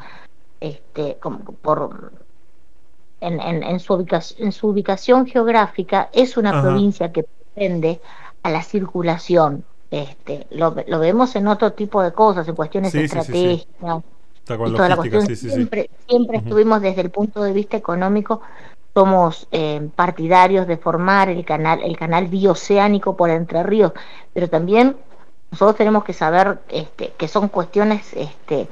este, 0.62 1.18
como 1.20 1.42
por 1.44 2.12
en, 3.22 3.80
su 3.80 3.94
ubicación, 3.94 4.48
en 4.48 4.52
su 4.52 4.68
ubicación 4.68 5.26
geográfica 5.26 6.10
es 6.14 6.38
una 6.38 6.62
provincia 6.62 7.12
que 7.12 7.24
pretende 7.24 8.00
a 8.44 8.50
la 8.50 8.64
circulación. 8.64 9.64
Este, 9.92 10.46
lo, 10.52 10.76
lo, 10.88 11.00
vemos 11.00 11.36
en 11.36 11.48
otro 11.48 11.74
tipo 11.74 12.02
de 12.04 12.12
cosas, 12.12 12.48
en 12.48 12.56
cuestiones 12.56 12.94
estratégicas. 12.94 14.04
y 14.48 14.74
toda 14.74 14.90
la 14.90 14.96
cuestión. 14.96 15.36
siempre 15.36 15.90
siempre 16.08 16.38
estuvimos 16.38 16.82
desde 16.82 17.02
el 17.02 17.10
punto 17.10 17.42
de 17.42 17.54
vista 17.54 17.78
económico, 17.78 18.42
somos 18.94 19.48
eh, 19.52 19.90
partidarios 19.96 20.68
de 20.68 20.78
formar 20.78 21.30
el 21.30 21.44
canal, 21.44 21.82
el 21.84 21.98
canal 21.98 22.28
bioceánico 22.28 23.18
por 23.18 23.30
Entre 23.30 23.64
Ríos, 23.64 23.94
pero 24.34 24.48
también 24.48 24.96
nosotros 25.52 25.78
tenemos 25.78 26.04
que 26.04 26.14
saber 26.14 26.60
este, 26.70 27.14
que 27.18 27.28
son 27.28 27.50
cuestiones 27.50 28.14
este, 28.14 28.68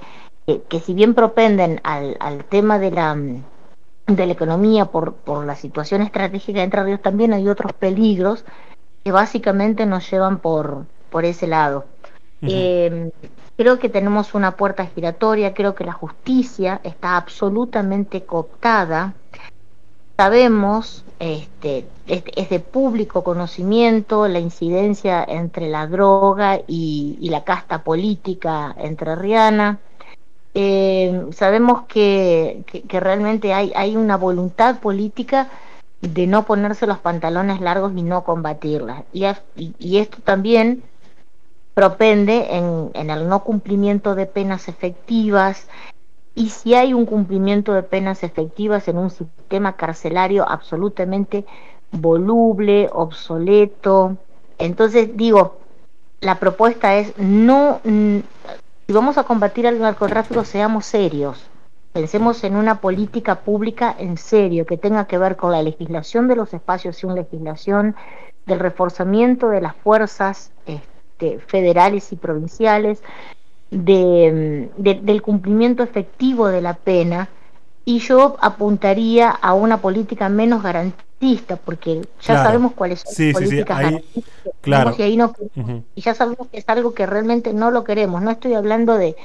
que, 0.69 0.79
si 0.79 0.93
bien 0.93 1.13
propenden 1.13 1.81
al, 1.83 2.15
al 2.19 2.45
tema 2.45 2.79
de 2.79 2.91
la 2.91 3.17
de 4.07 4.25
la 4.25 4.33
economía 4.33 4.85
por, 4.85 5.13
por 5.13 5.45
la 5.45 5.55
situación 5.55 6.01
estratégica 6.01 6.59
de 6.59 6.65
Entre 6.65 6.83
Ríos, 6.83 7.01
también 7.01 7.33
hay 7.33 7.47
otros 7.49 7.73
peligros 7.73 8.45
que 9.03 9.11
básicamente 9.11 9.85
nos 9.85 10.09
llevan 10.09 10.39
por, 10.39 10.85
por 11.09 11.25
ese 11.25 11.47
lado. 11.47 11.85
Eh, 12.41 13.09
creo 13.57 13.79
que 13.79 13.89
tenemos 13.89 14.33
una 14.33 14.55
puerta 14.55 14.85
giratoria, 14.85 15.53
creo 15.53 15.75
que 15.75 15.83
la 15.83 15.93
justicia 15.93 16.79
está 16.83 17.17
absolutamente 17.17 18.23
cooptada. 18.23 19.13
Sabemos, 20.15 21.03
este, 21.19 21.87
es, 22.07 22.49
de 22.49 22.59
público 22.59 23.23
conocimiento 23.23 24.27
la 24.27 24.39
incidencia 24.39 25.23
entre 25.27 25.69
la 25.69 25.87
droga 25.87 26.59
y, 26.67 27.17
la 27.29 27.43
casta 27.43 27.83
política 27.83 28.75
entrerriana. 28.77 29.79
Eh, 30.59 31.27
sabemos 31.33 31.83
que, 31.83 32.65
realmente 32.89 33.53
hay, 33.53 33.71
hay 33.75 33.95
una 33.95 34.17
voluntad 34.17 34.79
política 34.79 35.51
de 36.01 36.25
no 36.25 36.45
ponerse 36.47 36.87
los 36.87 36.97
pantalones 36.97 37.61
largos 37.61 37.93
y 37.95 38.01
no 38.01 38.23
combatirla. 38.23 39.03
Y, 39.13 39.27
y, 39.55 39.99
esto 39.99 40.17
también 40.23 40.81
propende 41.75 42.55
en, 42.55 42.89
en, 42.95 43.11
el 43.11 43.29
no 43.29 43.43
cumplimiento 43.43 44.15
de 44.15 44.25
penas 44.25 44.67
efectivas. 44.67 45.67
Y 46.33 46.49
si 46.49 46.73
hay 46.73 46.91
un 46.91 47.05
cumplimiento 47.05 47.73
de 47.73 47.83
penas 47.83 48.23
efectivas 48.23 48.87
en 48.87 48.97
un 48.97 49.11
sistema 49.11 49.75
carcelario 49.75 50.49
absolutamente 50.49 51.45
voluble, 51.91 52.89
obsoleto, 52.91 54.17
entonces 54.57 55.15
digo, 55.15 55.59
la 56.19 56.39
propuesta 56.39 56.95
es 56.95 57.15
no 57.19 57.79
si 58.87 58.93
vamos 58.93 59.17
a 59.17 59.25
combatir 59.25 59.65
el 59.65 59.79
narcotráfico, 59.79 60.45
seamos 60.45 60.85
serios. 60.85 61.45
Pensemos 61.91 62.41
en 62.45 62.55
una 62.55 62.79
política 62.79 63.41
pública 63.41 63.93
en 63.99 64.17
serio, 64.17 64.65
que 64.65 64.77
tenga 64.77 65.07
que 65.07 65.17
ver 65.17 65.35
con 65.35 65.51
la 65.51 65.61
legislación 65.61 66.29
de 66.29 66.37
los 66.37 66.53
espacios 66.53 66.95
sin 66.95 67.13
legislación, 67.13 67.97
del 68.45 68.59
reforzamiento 68.59 69.49
de 69.49 69.59
las 69.59 69.75
fuerzas 69.75 70.53
este, 70.65 71.39
federales 71.39 72.13
y 72.13 72.15
provinciales, 72.15 73.03
de, 73.71 74.69
del 74.77 75.21
cumplimiento 75.21 75.83
efectivo 75.83 76.47
de 76.47 76.61
la 76.61 76.75
pena. 76.75 77.27
Y 77.87 77.99
yo 77.99 78.35
apuntaría 78.41 79.29
a 79.29 79.53
una 79.53 79.77
política 79.77 80.27
menos 80.27 80.61
garantista, 80.61 81.55
porque 81.55 82.01
ya 82.21 82.43
sabemos 82.43 82.73
cuáles 82.73 82.99
son 82.99 83.25
las 83.25 83.33
políticas 83.33 83.79
garantistas 83.79 84.53
Claro. 84.59 84.93
Y, 85.95 86.01
ya 86.01 86.13
sabemos 86.13 86.49
que 86.51 86.57
es 86.57 86.65
algo 86.67 86.93
que 86.93 87.05
realmente 87.05 87.53
no 87.53 87.71
lo 87.71 87.85
queremos. 87.85 88.21
No 88.21 88.31
estoy 88.31 88.55
hablando 88.55 88.97
de, 88.97 89.15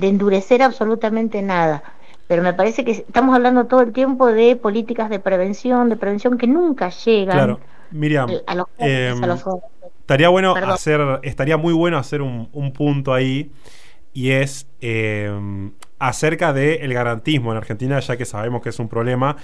endurecer 0.00 0.62
absolutamente 0.62 1.42
nada. 1.42 1.82
Pero 2.26 2.42
me 2.42 2.54
parece 2.54 2.86
que 2.86 2.92
estamos 2.92 3.34
hablando 3.34 3.66
todo 3.66 3.82
el 3.82 3.92
tiempo 3.92 4.28
de 4.28 4.56
políticas 4.56 5.10
de 5.10 5.18
prevención, 5.20 5.90
de 5.90 5.96
prevención 5.96 6.38
que 6.38 6.46
nunca 6.46 6.88
llegan 6.88 7.36
claro. 7.36 7.60
Miriam, 7.90 8.30
a 8.46 8.54
los, 8.54 8.66
em, 8.78 9.22
Estaría 10.00 10.30
bueno 10.30 10.54
hacer, 10.54 11.20
estaría 11.22 11.58
muy 11.58 11.74
bueno 11.74 11.98
hacer 11.98 12.22
un, 12.22 12.72
punto 12.72 13.12
ahí 13.12 13.50
y 14.14 14.30
es 14.30 14.66
em, 14.80 15.72
acerca 16.00 16.52
del 16.52 16.92
garantismo 16.92 17.52
en 17.52 17.58
Argentina, 17.58 18.00
ya 18.00 18.16
que 18.16 18.24
sabemos 18.24 18.62
que 18.62 18.70
es 18.70 18.78
un 18.80 18.88
problema. 18.88 19.36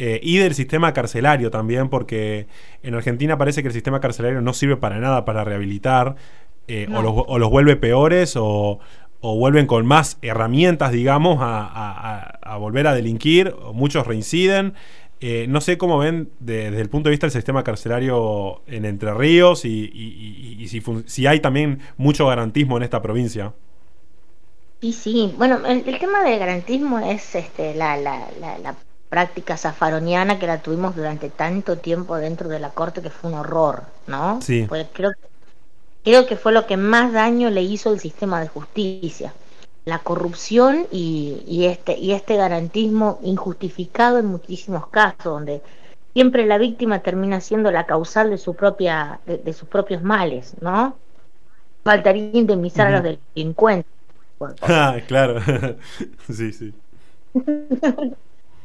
Eh, 0.00 0.20
y 0.22 0.38
del 0.38 0.54
sistema 0.54 0.92
carcelario 0.92 1.50
también, 1.50 1.88
porque 1.88 2.46
en 2.82 2.94
Argentina 2.94 3.36
parece 3.36 3.62
que 3.62 3.68
el 3.68 3.74
sistema 3.74 4.00
carcelario 4.00 4.40
no 4.40 4.52
sirve 4.54 4.76
para 4.76 4.98
nada 4.98 5.24
para 5.24 5.44
rehabilitar, 5.44 6.16
eh, 6.66 6.86
o, 6.92 7.38
los, 7.38 7.50
vuelve 7.50 7.76
peores, 7.76 8.34
o, 8.36 8.80
vuelven 9.20 9.66
con 9.66 9.86
más 9.86 10.18
herramientas, 10.22 10.92
digamos, 10.92 11.38
a, 11.40 12.56
volver 12.58 12.86
a 12.86 12.94
delinquir, 12.94 13.54
muchos 13.74 14.06
reinciden. 14.06 14.74
Eh, 15.20 15.46
no 15.48 15.60
sé 15.60 15.78
cómo 15.78 15.98
ven 15.98 16.30
desde 16.38 16.80
el 16.80 16.88
punto 16.88 17.08
de 17.08 17.10
vista 17.10 17.26
del 17.26 17.32
sistema 17.32 17.64
carcelario 17.64 18.62
en 18.68 18.84
Entre 18.84 19.12
Ríos 19.12 19.64
y, 19.64 20.64
si, 20.68 20.80
si, 21.06 21.26
hay 21.26 21.40
también 21.40 21.80
mucho 21.96 22.28
garantismo 22.28 22.76
en 22.76 22.84
esta 22.84 23.02
provincia. 23.02 23.52
Sí, 24.80 24.92
sí. 24.92 25.34
Bueno, 25.36 25.66
el, 25.66 25.98
tema 25.98 26.22
del 26.22 26.38
garantismo 26.38 27.00
es 27.00 27.34
este, 27.34 27.74
la, 27.74 27.96
la, 27.96 28.28
la 28.40 28.76
práctica 29.08 29.56
zafaroniana 29.56 30.38
que 30.38 30.46
la 30.46 30.62
tuvimos 30.62 30.94
durante 30.94 31.30
tanto 31.30 31.78
tiempo 31.78 32.16
dentro 32.16 32.48
de 32.48 32.60
la 32.60 32.70
corte 32.70 33.02
que 33.02 33.10
fue 33.10 33.30
un 33.30 33.38
horror, 33.38 33.84
¿no? 34.06 34.40
Sí. 34.42 34.66
Pues 34.68 34.86
creo, 34.92 35.12
creo 36.04 36.26
que 36.26 36.36
fue 36.36 36.52
lo 36.52 36.66
que 36.66 36.76
más 36.76 37.12
daño 37.12 37.50
le 37.50 37.62
hizo 37.62 37.92
el 37.92 38.00
sistema 38.00 38.40
de 38.40 38.48
justicia. 38.48 39.32
La 39.84 40.00
corrupción 40.00 40.86
y, 40.90 41.42
y 41.46 41.64
este, 41.64 41.96
y 41.96 42.12
este 42.12 42.36
garantismo 42.36 43.18
injustificado 43.22 44.18
en 44.18 44.26
muchísimos 44.26 44.86
casos, 44.88 45.24
donde 45.24 45.62
siempre 46.12 46.44
la 46.46 46.58
víctima 46.58 46.98
termina 46.98 47.40
siendo 47.40 47.70
la 47.70 47.86
causal 47.86 48.28
de 48.28 48.36
su 48.36 48.54
propia, 48.54 49.20
de, 49.24 49.52
sus 49.54 49.68
propios 49.68 50.02
males, 50.02 50.54
¿no? 50.60 50.96
Faltaría 51.84 52.30
indemnizar 52.34 52.88
a 52.88 53.00
los 53.00 53.16
delincuentes. 53.34 53.97
Ah, 54.62 54.96
claro. 55.06 55.40
sí, 56.30 56.52
sí. 56.52 56.74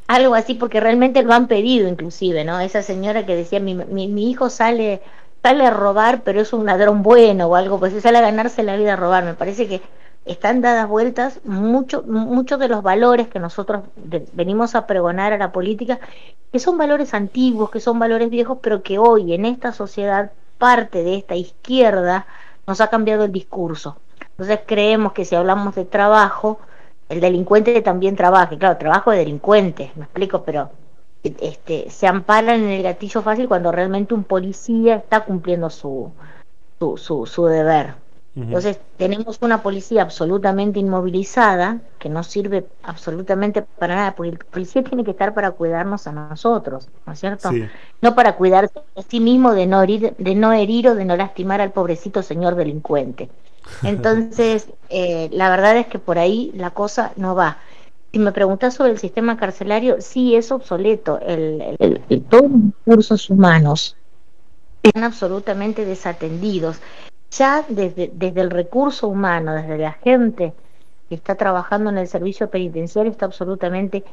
algo 0.08 0.36
así, 0.36 0.54
porque 0.54 0.80
realmente 0.80 1.24
lo 1.24 1.34
han 1.34 1.48
pedido 1.48 1.88
inclusive, 1.88 2.44
¿no? 2.44 2.60
Esa 2.60 2.82
señora 2.82 3.26
que 3.26 3.36
decía, 3.36 3.60
mi, 3.60 3.76
mi, 3.76 4.30
hijo 4.30 4.50
sale, 4.50 5.02
sale 5.42 5.66
a 5.66 5.72
robar, 5.72 6.22
pero 6.24 6.42
es 6.42 6.54
un 6.54 6.66
ladrón 6.66 7.04
bueno 7.04 7.48
o 7.48 7.56
algo, 7.56 7.80
pues 7.80 8.00
sale 8.02 8.18
a 8.18 8.22
ganarse 8.22 8.64
la 8.64 8.78
vida 8.78 8.94
a 8.94 8.98
robar. 8.98 9.24
Me 9.24 9.34
parece 9.34 9.68
que 9.68 9.82
están 10.26 10.62
dadas 10.62 10.88
vueltas 10.88 11.42
muchos 11.44 12.06
muchos 12.06 12.58
de 12.58 12.70
los 12.70 12.82
valores 12.82 13.28
que 13.28 13.40
nosotros 13.40 13.84
venimos 14.34 14.74
a 14.76 14.88
pregonar 14.88 15.34
a 15.34 15.38
la 15.38 15.52
política, 15.52 16.00
que 16.52 16.60
son 16.60 16.78
valores 16.78 17.14
antiguos, 17.14 17.70
que 17.72 17.80
son 17.80 18.00
valores 18.00 18.30
viejos, 18.30 18.60
pero 18.62 18.84
que 18.84 18.98
hoy 19.00 19.34
en 19.34 19.46
esta 19.46 19.74
sociedad 19.74 20.32
parte 20.58 21.04
de 21.04 21.16
esta 21.16 21.36
izquierda 21.36 22.26
nos 22.68 22.80
ha 22.80 22.90
cambiado 22.90 23.26
el 23.26 23.32
discurso. 23.32 23.98
Entonces 24.34 24.60
creemos 24.66 25.14
que 25.14 25.26
si 25.26 25.36
hablamos 25.36 25.76
de 25.76 25.86
trabajo, 25.86 26.60
el 27.10 27.22
delincuente 27.22 27.82
también 27.82 28.16
trabaja, 28.16 28.58
claro, 28.58 28.78
trabajo 28.78 29.12
de 29.12 29.20
delincuente, 29.20 29.92
me 29.96 30.04
explico, 30.04 30.44
pero 30.44 30.72
este, 31.24 31.90
se 31.90 32.08
amparan 32.08 32.64
en 32.64 32.70
el 32.70 32.84
gatillo 32.84 33.22
fácil 33.22 33.48
cuando 33.48 33.72
realmente 33.72 34.14
un 34.14 34.24
policía 34.24 34.96
está 34.96 35.22
cumpliendo 35.22 35.70
su, 35.70 36.12
su, 36.98 37.26
su, 37.26 37.46
deber. 37.46 37.96
Entonces 38.36 38.80
tenemos 38.98 39.38
una 39.42 39.62
policía 39.62 40.02
absolutamente 40.02 40.80
inmovilizada 40.80 41.82
que 42.00 42.10
no 42.10 42.24
sirve 42.24 42.66
absolutamente 42.82 43.62
para 43.62 43.96
nada, 43.96 44.16
porque 44.16 44.32
el 44.32 44.40
policía 44.40 44.84
tiene 44.84 45.04
que 45.04 45.12
estar 45.12 45.36
para 45.36 45.52
cuidarnos 45.52 46.08
a 46.08 46.14
nosotros, 46.14 46.90
¿no 47.06 47.14
es 47.14 47.20
cierto? 47.20 47.52
No 48.02 48.16
para 48.16 48.36
cuidarse 48.36 48.80
a 48.96 49.02
sí 49.04 49.20
mismo 49.20 49.54
de 49.54 49.68
no, 49.68 49.84
herir, 49.84 50.16
de 50.18 50.34
no 50.34 50.52
herir 50.52 50.88
o 50.88 50.96
de 50.96 51.06
no 51.06 51.16
lastimar 51.16 51.62
al 51.62 51.72
pobrecito 51.72 52.24
señor 52.24 52.56
delincuente. 52.56 53.30
Entonces, 53.84 54.68
eh, 54.90 55.30
la 55.32 55.50
verdad 55.50 55.78
es 55.78 55.88
que 55.88 56.00
por 56.00 56.18
ahí 56.18 56.52
la 56.56 56.72
cosa 56.72 57.14
no 57.16 57.36
va. 57.36 57.58
Si 58.12 58.20
me 58.20 58.32
preguntas 58.32 58.76
sobre 58.76 58.92
el 58.92 59.00
sistema 59.00 59.38
carcelario, 59.38 60.00
sí 60.00 60.36
es 60.36 60.52
obsoleto. 60.52 61.20
El, 61.20 62.22
todos 62.30 62.52
los 62.52 62.62
recursos 62.86 63.30
humanos 63.30 63.98
están 64.84 65.04
absolutamente 65.04 65.86
desatendidos. 65.86 66.80
Ya 67.32 67.66
desde, 67.68 68.12
desde 68.14 68.42
el 68.42 68.52
recurso 68.52 69.08
humano, 69.08 69.54
desde 69.54 69.78
la 69.78 69.94
gente 69.94 70.54
que 71.10 71.16
está 71.16 71.36
trabajando 71.36 71.90
en 71.90 71.98
el 71.98 72.08
servicio 72.08 72.50
penitenciario, 72.50 73.12
está 73.12 73.26
absolutamente 73.26 74.04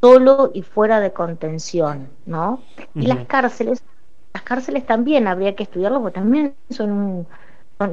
solo 0.00 0.50
y 0.52 0.62
fuera 0.62 1.00
de 1.00 1.12
contención, 1.12 2.08
¿no? 2.26 2.60
Y 2.94 3.06
las 3.06 3.24
cárceles, 3.26 3.82
las 4.34 4.42
cárceles 4.42 4.84
también 4.84 5.26
habría 5.26 5.54
que 5.54 5.62
estudiarlo 5.62 6.02
porque 6.02 6.20
también 6.20 6.54
son 6.70 6.90
un 6.90 7.26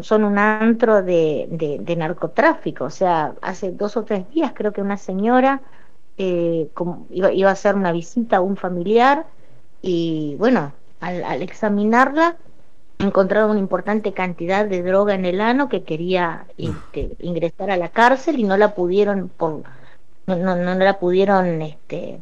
son, 0.01 0.23
un 0.23 0.37
antro 0.37 1.03
de, 1.03 1.47
de, 1.49 1.95
narcotráfico. 1.95 2.85
O 2.85 2.89
sea, 2.89 3.33
hace 3.41 3.71
dos 3.71 3.97
o 3.97 4.03
tres 4.03 4.29
días 4.29 4.53
creo 4.55 4.71
que 4.71 4.81
una 4.81 4.97
señora 4.97 5.61
eh, 6.17 6.69
iba, 7.09 7.49
a 7.49 7.51
hacer 7.51 7.75
una 7.75 7.91
visita 7.91 8.37
a 8.37 8.41
un 8.41 8.55
familiar 8.55 9.25
y 9.81 10.35
bueno, 10.37 10.73
al, 11.01 11.41
examinarla 11.41 12.37
encontraron 12.99 13.51
una 13.51 13.59
importante 13.59 14.13
cantidad 14.13 14.65
de 14.65 14.83
droga 14.83 15.15
en 15.15 15.25
el 15.25 15.41
ano 15.41 15.67
que 15.67 15.83
quería 15.83 16.45
este, 16.57 17.15
ingresar 17.19 17.69
a 17.71 17.77
la 17.77 17.89
cárcel 17.89 18.39
y 18.39 18.43
no 18.43 18.55
la 18.55 18.75
pudieron 18.75 19.29
por 19.29 19.63
no, 20.25 20.35
no, 20.37 20.55
no 20.55 20.75
la 20.75 20.99
pudieron 20.99 21.61
este 21.61 22.21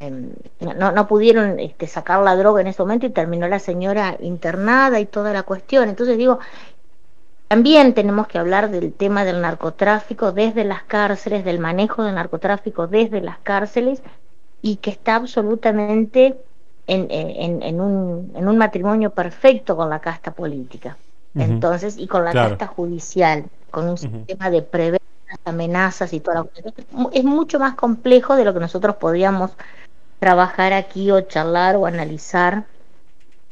em, 0.00 0.30
no, 0.60 0.90
no 0.90 1.06
pudieron 1.06 1.60
este, 1.60 1.86
sacar 1.86 2.24
la 2.24 2.34
droga 2.34 2.62
en 2.62 2.66
ese 2.68 2.82
momento 2.82 3.06
y 3.06 3.10
terminó 3.10 3.46
la 3.46 3.60
señora 3.60 4.16
internada 4.20 4.98
y 4.98 5.06
toda 5.06 5.32
la 5.32 5.44
cuestión. 5.44 5.88
Entonces 5.88 6.18
digo, 6.18 6.38
también 7.48 7.94
tenemos 7.94 8.28
que 8.28 8.38
hablar 8.38 8.70
del 8.70 8.92
tema 8.92 9.24
del 9.24 9.40
narcotráfico 9.40 10.32
desde 10.32 10.64
las 10.64 10.82
cárceles, 10.82 11.44
del 11.44 11.58
manejo 11.58 12.04
del 12.04 12.14
narcotráfico 12.14 12.86
desde 12.86 13.22
las 13.22 13.38
cárceles 13.38 14.02
y 14.60 14.76
que 14.76 14.90
está 14.90 15.16
absolutamente 15.16 16.36
en, 16.86 17.08
en, 17.10 17.80
un, 17.80 18.32
en 18.34 18.48
un 18.48 18.58
matrimonio 18.58 19.10
perfecto 19.10 19.76
con 19.76 19.90
la 19.90 20.00
casta 20.00 20.30
política. 20.30 20.96
Entonces, 21.34 21.96
y 21.98 22.06
con 22.06 22.24
la 22.24 22.32
casta 22.32 22.66
judicial, 22.66 23.44
con 23.70 23.88
un 23.88 23.96
sistema 23.96 24.50
de 24.50 24.62
prever 24.62 25.00
las 25.28 25.38
amenazas 25.44 26.12
y 26.12 26.20
toda 26.20 26.42
la 26.42 26.46
Es 27.12 27.24
mucho 27.24 27.58
más 27.58 27.74
complejo 27.74 28.34
de 28.34 28.44
lo 28.44 28.52
que 28.52 28.60
nosotros 28.60 28.96
podríamos 28.96 29.52
trabajar 30.18 30.72
aquí 30.72 31.10
o 31.10 31.20
charlar 31.20 31.76
o 31.76 31.86
analizar 31.86 32.64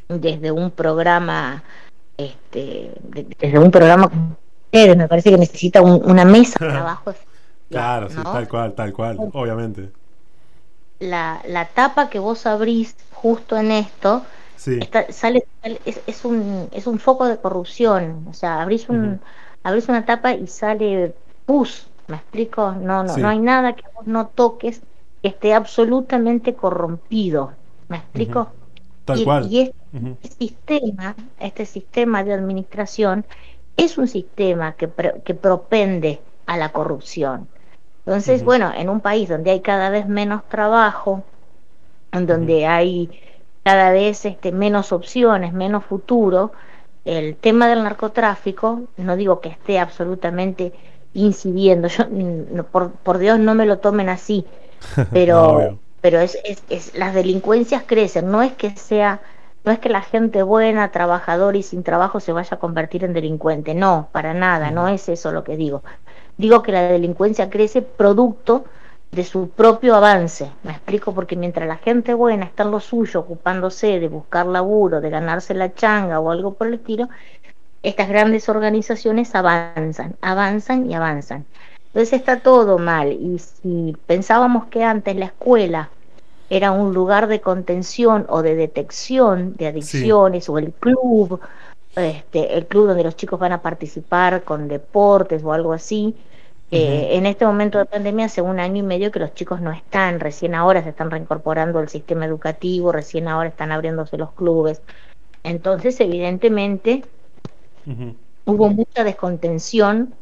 desde 0.09 0.51
un 0.51 0.71
programa 0.71 1.63
este, 2.17 2.93
desde 3.39 3.59
un 3.59 3.71
programa 3.71 4.09
como 4.09 4.37
ustedes, 4.73 4.97
me 4.97 5.09
parece 5.09 5.31
que 5.31 5.39
necesita 5.39 5.83
una 5.83 6.25
mesa 6.25 6.59
de 6.61 6.67
trabajo. 6.73 7.15
claro, 7.71 8.09
sí, 8.09 8.23
tal 8.23 8.49
cual, 8.49 8.75
tal 8.75 8.93
cual, 8.93 9.19
obviamente. 9.33 9.93
La, 10.99 11.43
la 11.47 11.67
tapa 11.75 12.09
que 12.09 12.19
vos 12.19 12.47
abrís 12.47 12.97
justo 13.13 13.57
en 13.57 13.71
esto, 13.71 14.25
sale, 15.11 15.47
es, 15.85 16.03
es, 16.07 16.25
un, 16.25 16.69
es 16.73 16.87
un 16.87 16.99
foco 16.99 17.27
de 17.27 17.39
corrupción, 17.39 18.27
o 18.29 18.33
sea, 18.33 18.63
abrís, 18.63 18.89
un, 18.89 19.21
abrís 19.63 19.89
una 19.89 20.05
tapa 20.07 20.33
y 20.33 20.47
sale 20.47 21.15
pus, 21.45 21.91
¿me 22.07 22.17
explico? 22.17 22.73
No, 22.73 23.05
no, 23.05 23.19
no 23.19 23.29
hay 23.29 23.39
nada 23.39 23.75
que 23.75 23.85
vos 23.95 24.07
no 24.07 24.29
toques 24.29 24.81
que 25.23 25.29
esté 25.29 25.53
absolutamente 25.55 26.55
corrompido, 26.57 27.53
¿me 27.89 27.99
explico? 27.99 28.53
Tal 29.07 29.25
cual. 29.25 29.47
Y 29.51 29.61
este 29.61 30.37
sistema, 30.39 31.17
este 31.41 31.65
sistema 31.65 32.25
de 32.25 32.35
administración 32.35 33.25
es 33.77 33.97
un 33.97 34.09
sistema 34.09 34.75
que, 34.75 34.91
que 35.25 35.35
propende 35.35 36.21
a 36.45 36.59
la 36.59 36.73
corrupción. 36.73 37.49
Entonces, 38.05 38.45
bueno, 38.45 38.73
en 38.77 38.89
un 38.89 39.01
país 39.01 39.29
donde 39.29 39.51
hay 39.53 39.61
cada 39.61 39.91
vez 39.91 40.07
menos 40.07 40.45
trabajo, 40.49 41.25
en 42.13 42.27
donde 42.27 42.67
hay 42.67 43.11
cada 43.65 43.91
vez 43.91 44.25
este, 44.25 44.53
menos 44.53 44.93
opciones, 44.93 45.53
menos 45.53 45.85
futuro, 45.85 46.53
el 47.05 47.37
tema 47.37 47.69
del 47.69 47.83
narcotráfico, 47.85 48.83
no 48.97 49.17
digo 49.17 49.41
que 49.41 49.49
esté 49.49 49.79
absolutamente 49.79 50.73
incidiendo, 51.15 51.89
yo, 51.89 52.05
por, 52.71 52.93
por 52.93 53.19
Dios 53.19 53.39
no 53.39 53.55
me 53.55 53.67
lo 53.67 53.79
tomen 53.79 54.09
así, 54.09 54.45
pero 55.13 55.79
pero 56.07 56.21
es, 56.21 56.39
es, 56.69 56.95
las 56.95 57.15
delincuencias 57.15 57.83
crecen, 57.85 58.31
no 58.31 58.41
es 58.41 58.53
que 58.53 58.71
sea, 58.77 59.23
no 59.65 59.73
es 59.73 59.81
que 59.81 59.89
la 59.89 60.03
gente 60.03 60.45
buena, 60.45 60.93
trabajadora 60.93 61.59
y 61.59 61.65
sin 61.65 61.83
trabajo 61.83 62.21
se 62.21 62.31
vaya 62.31 62.51
a 62.53 62.61
convertir 62.61 63.03
en 63.03 63.13
delincuente, 63.13 63.75
no, 63.75 64.09
para 64.13 64.33
nada, 64.33 64.71
no 64.71 64.87
es 64.87 65.09
eso 65.09 65.33
lo 65.33 65.43
que 65.43 65.57
digo. 65.57 65.83
Digo 66.37 66.63
que 66.63 66.71
la 66.71 66.83
delincuencia 66.83 67.51
crece 67.51 67.83
producto 67.83 68.67
de 69.11 69.25
su 69.25 69.49
propio 69.49 69.97
avance. 69.97 70.49
Me 70.63 70.71
explico 70.71 71.13
porque 71.13 71.35
mientras 71.35 71.67
la 71.67 71.79
gente 71.79 72.15
buena 72.15 72.45
está 72.45 72.63
en 72.63 72.71
lo 72.71 72.79
suyo, 72.79 73.19
ocupándose 73.19 73.99
de 73.99 74.07
buscar 74.07 74.47
laburo, 74.47 75.01
de 75.01 75.11
ganarse 75.11 75.55
la 75.55 75.75
changa 75.75 76.21
o 76.21 76.31
algo 76.31 76.55
por 76.55 76.69
el 76.69 76.75
estilo, 76.75 77.09
estas 77.83 78.09
grandes 78.09 78.49
organizaciones 78.49 79.35
avanzan, 79.35 80.15
avanzan 80.21 80.89
y 80.89 80.95
avanzan. 80.95 81.47
Entonces 81.87 82.13
está 82.21 82.39
todo 82.39 82.79
mal. 82.79 83.11
Y 83.11 83.41
si 83.41 83.97
pensábamos 84.07 84.67
que 84.67 84.85
antes 84.85 85.17
la 85.17 85.25
escuela 85.25 85.91
era 86.49 86.71
un 86.71 86.95
lugar 86.95 87.27
de 87.27 87.41
contención 87.41 88.27
o 88.29 88.43
de 88.43 88.55
detección 88.55 89.55
de 89.57 89.67
adicciones 89.67 90.49
o 90.49 90.59
el 90.59 90.73
club, 90.73 91.41
este, 91.97 92.57
el 92.57 92.67
club 92.67 92.89
donde 92.89 93.05
los 93.05 93.17
chicos 93.17 93.41
van 93.41 93.53
a 93.53 93.63
participar 93.63 94.45
con 94.45 94.69
deportes 94.69 95.43
o 95.45 95.53
algo 95.53 95.73
así. 95.73 96.15
Eh, 96.71 97.11
en 97.13 97.27
este 97.27 97.47
momento 97.47 97.79
de 97.79 97.85
pandemia 97.85 98.27
hace 98.27 98.43
un 98.43 98.59
año 98.59 98.79
y 98.79 98.83
medio 98.83 99.13
que 99.13 99.21
los 99.21 99.35
chicos 99.35 99.61
no 99.61 99.71
están, 99.71 100.19
recién 100.19 100.55
ahora 100.55 100.83
se 100.83 100.89
están 100.89 101.11
reincorporando 101.11 101.79
al 101.79 101.89
sistema 101.89 102.27
educativo, 102.27 102.91
recién 102.91 103.29
ahora 103.29 103.49
están 103.49 103.71
abriéndose 103.71 104.19
los 104.19 104.33
clubes. 104.33 104.83
Entonces, 105.45 106.01
evidentemente, 106.01 107.05
hubo 108.45 108.69
mucha 108.69 109.05
descontención 109.05 110.13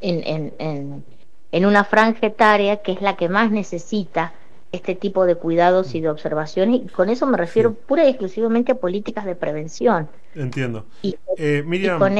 en, 0.00 0.52
en, 0.58 1.04
en 1.50 1.66
una 1.66 1.82
franja 1.84 2.28
etaria 2.28 2.78
que 2.78 2.92
es 2.92 3.02
la 3.02 3.16
que 3.16 3.28
más 3.28 3.50
necesita 3.50 4.32
este 4.72 4.94
tipo 4.94 5.24
de 5.24 5.34
cuidados 5.34 5.94
y 5.94 6.00
de 6.00 6.10
observaciones, 6.10 6.82
y 6.84 6.88
con 6.88 7.08
eso 7.08 7.26
me 7.26 7.36
refiero 7.36 7.72
pura 7.72 8.04
y 8.04 8.08
exclusivamente 8.08 8.72
a 8.72 8.74
políticas 8.74 9.24
de 9.24 9.34
prevención. 9.34 10.08
Entiendo. 10.34 10.84
Y, 11.02 11.16
eh, 11.36 11.62
Miriam, 11.66 11.98
con 11.98 12.16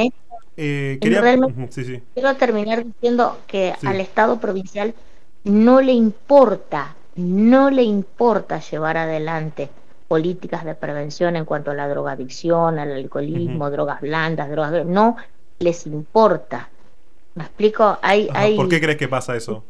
eh, 0.61 0.97
quiero 0.99 2.35
terminar 2.35 2.83
diciendo 2.83 3.37
que 3.47 3.73
al 3.85 4.01
Estado 4.01 4.39
provincial 4.39 4.93
no 5.45 5.79
le 5.79 5.93
importa, 5.93 6.95
no 7.15 7.69
le 7.69 7.83
importa 7.83 8.59
llevar 8.59 8.97
adelante 8.97 9.69
políticas 10.09 10.65
de 10.65 10.75
prevención 10.75 11.35
en 11.35 11.45
cuanto 11.45 11.71
a 11.71 11.75
la 11.75 11.87
drogadicción, 11.87 12.79
al 12.79 12.91
alcoholismo, 12.91 13.69
drogas 13.69 14.01
blandas, 14.01 14.49
drogas... 14.49 14.85
No 14.85 15.15
les 15.59 15.85
importa. 15.85 16.67
¿Me 17.35 17.43
explico? 17.43 17.97
Hay, 18.01 18.27
hay... 18.33 18.57
¿Por 18.57 18.67
qué 18.67 18.81
crees 18.81 18.97
que 18.97 19.07
pasa 19.07 19.37
eso? 19.37 19.63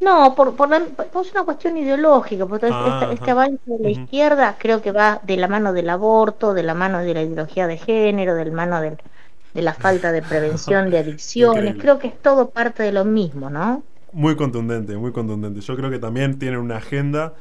No, 0.00 0.34
por, 0.34 0.56
por, 0.56 0.68
una 0.68 1.44
cuestión 1.44 1.76
ideológica, 1.76 2.46
porque 2.46 2.68
este, 3.12 3.30
avance 3.30 3.60
de 3.66 3.78
la 3.78 3.90
izquierda 3.90 4.56
creo 4.58 4.80
que 4.80 4.92
va 4.92 5.20
de 5.22 5.36
la 5.36 5.46
mano 5.46 5.74
del 5.74 5.90
aborto, 5.90 6.54
de 6.54 6.62
la 6.62 6.72
mano 6.72 7.00
de 7.00 7.12
la 7.12 7.22
ideología 7.22 7.66
de 7.66 7.76
género, 7.76 8.34
de 8.34 8.46
la 8.46 8.52
mano 8.52 8.80
de 8.80 8.96
la 9.62 9.74
falta 9.74 10.10
de 10.10 10.22
prevención 10.22 10.90
de 10.90 10.98
adicciones, 11.00 11.76
creo 11.78 11.98
que 11.98 12.08
es 12.08 12.18
todo 12.22 12.48
parte 12.48 12.82
de 12.82 12.92
lo 12.92 13.04
mismo, 13.04 13.50
¿no? 13.50 13.82
Muy 14.12 14.36
contundente, 14.36 14.96
muy 14.96 15.12
contundente. 15.12 15.60
Yo 15.60 15.76
creo 15.76 15.90
que 15.90 15.98
también 15.98 16.38
tienen 16.38 16.60
una 16.60 16.78
agenda 16.78 17.34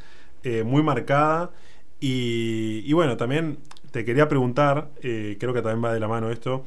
eh, 0.43 0.63
muy 0.63 0.83
marcada 0.83 1.51
y, 2.01 2.83
y 2.85 2.91
bueno, 2.91 3.15
también 3.15 3.59
te 3.91 4.05
quería 4.05 4.27
preguntar, 4.27 4.89
eh, 5.01 5.37
creo 5.39 5.53
que 5.53 5.61
también 5.61 5.83
va 5.83 5.93
de 5.93 5.99
la 5.99 6.07
mano 6.07 6.29
esto, 6.29 6.63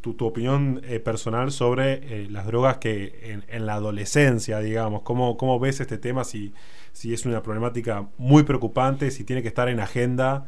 tu, 0.00 0.16
opinión 0.24 0.80
eh, 0.84 1.00
personal 1.00 1.52
sobre 1.52 2.24
eh, 2.24 2.28
las 2.30 2.46
drogas 2.46 2.78
que 2.78 3.42
en, 3.48 3.66
la 3.66 3.74
adolescencia, 3.74 4.58
digamos, 4.58 5.02
¿cómo, 5.02 5.36
cómo 5.36 5.58
ves 5.58 5.80
este 5.80 5.98
tema? 5.98 6.24
Si, 6.24 6.52
si 6.92 7.14
es 7.14 7.26
una 7.26 7.42
problemática 7.42 8.06
muy 8.18 8.42
preocupante, 8.42 9.10
si 9.10 9.24
tiene 9.24 9.42
que 9.42 9.48
estar 9.48 9.68
en 9.68 9.80
agenda, 9.80 10.46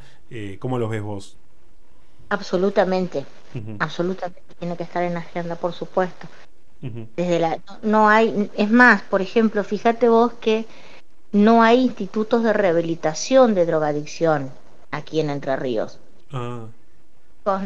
¿cómo 0.58 0.78
lo 0.78 0.88
ves 0.88 1.02
vos? 1.02 1.38
Absolutamente, 2.28 3.24
absolutamente 3.78 4.42
tiene 4.58 4.76
que 4.76 4.82
estar 4.82 5.02
en 5.02 5.16
agenda, 5.16 5.56
por 5.56 5.72
supuesto. 5.72 6.26
Desde 6.80 7.40
la, 7.40 7.58
no 7.82 8.08
hay, 8.08 8.50
es 8.56 8.70
más, 8.70 9.02
por 9.02 9.22
ejemplo, 9.22 9.64
fíjate 9.64 10.08
vos 10.08 10.34
que 10.34 10.66
no 11.32 11.62
hay 11.62 11.80
institutos 11.80 12.42
de 12.42 12.52
rehabilitación 12.52 13.54
de 13.54 13.66
drogadicción 13.66 14.50
aquí 14.90 15.20
en 15.20 15.30
Entre 15.30 15.56
Ríos. 15.56 15.98
Ah. 16.32 16.66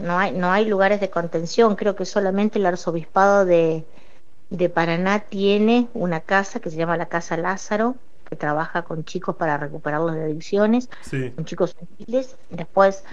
No 0.03 0.19
hay, 0.19 0.33
no 0.33 0.51
hay 0.51 0.67
lugares 0.67 1.01
de 1.01 1.09
contención, 1.09 1.75
creo 1.75 1.97
que 1.97 2.05
solamente 2.05 2.59
el 2.59 2.67
arzobispado 2.67 3.47
de, 3.47 3.87
de 4.51 4.69
Paraná 4.69 5.21
tiene 5.21 5.89
una 5.95 6.21
casa 6.21 6.61
que 6.61 6.71
se 6.71 6.77
llama 6.77 6.99
la 6.99 7.07
Casa 7.07 7.39
Lázaro, 7.39 7.95
que 8.29 8.37
trabaja 8.37 8.83
con 8.83 9.05
chicos 9.05 9.37
para 9.37 9.57
recuperarlos 9.57 10.15
de 10.15 10.25
adicciones, 10.25 10.91
con 11.35 11.45
chicos 11.47 11.75
humildes. 11.81 12.37
Después, 12.51 13.05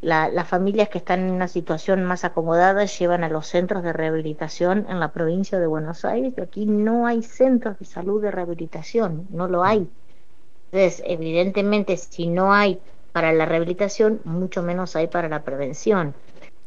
las 0.00 0.48
familias 0.48 0.88
que 0.88 0.98
están 0.98 1.20
en 1.20 1.32
una 1.32 1.48
situación 1.48 2.04
más 2.04 2.24
acomodada 2.24 2.84
llevan 2.84 3.24
a 3.24 3.28
los 3.28 3.46
centros 3.48 3.82
de 3.82 3.92
rehabilitación 3.92 4.86
en 4.88 5.00
la 5.00 5.12
provincia 5.12 5.58
de 5.58 5.66
Buenos 5.66 6.04
Aires. 6.04 6.34
Y 6.36 6.40
aquí 6.40 6.66
no 6.66 7.06
hay 7.06 7.22
centros 7.22 7.78
de 7.78 7.86
salud 7.86 8.22
de 8.22 8.30
rehabilitación, 8.30 9.26
no 9.30 9.48
lo 9.48 9.64
hay. 9.64 9.88
Entonces, 10.70 11.02
evidentemente, 11.06 11.96
si 11.96 12.26
no 12.26 12.52
hay 12.52 12.80
para 13.14 13.32
la 13.32 13.46
rehabilitación, 13.46 14.20
mucho 14.24 14.60
menos 14.64 14.96
hay 14.96 15.06
para 15.06 15.28
la 15.28 15.44
prevención. 15.44 16.14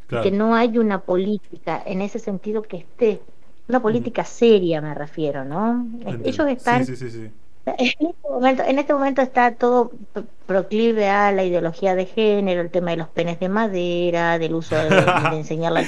Que 0.07 0.31
no 0.31 0.55
hay 0.55 0.77
una 0.77 1.01
política 1.01 1.83
en 1.86 2.01
ese 2.01 2.19
sentido 2.19 2.62
que 2.62 2.77
esté, 2.77 3.19
una 3.67 3.81
política 3.81 4.23
seria 4.23 4.79
me 4.79 4.93
refiero, 4.93 5.43
¿no? 5.43 5.86
Ellos 6.23 6.47
están... 6.47 6.86
Sí, 6.86 6.95
sí, 6.95 7.12
sí, 7.12 7.29
en 7.65 7.86
este, 7.86 8.29
momento, 8.29 8.63
en 8.63 8.79
este 8.79 8.93
momento 8.93 9.21
está 9.21 9.55
todo 9.55 9.91
proclive 10.45 11.10
a 11.10 11.33
la 11.33 11.43
ideología 11.43 11.95
de 11.95 12.05
género, 12.05 12.62
el 12.62 12.71
tema 12.71 12.91
de 12.91 12.97
los 12.97 13.10
penes 13.10 13.41
de 13.41 13.49
madera, 13.49 14.39
del 14.39 14.55
uso 14.55 14.77
de, 14.77 14.88
enseñar 15.33 15.73
la... 15.73 15.83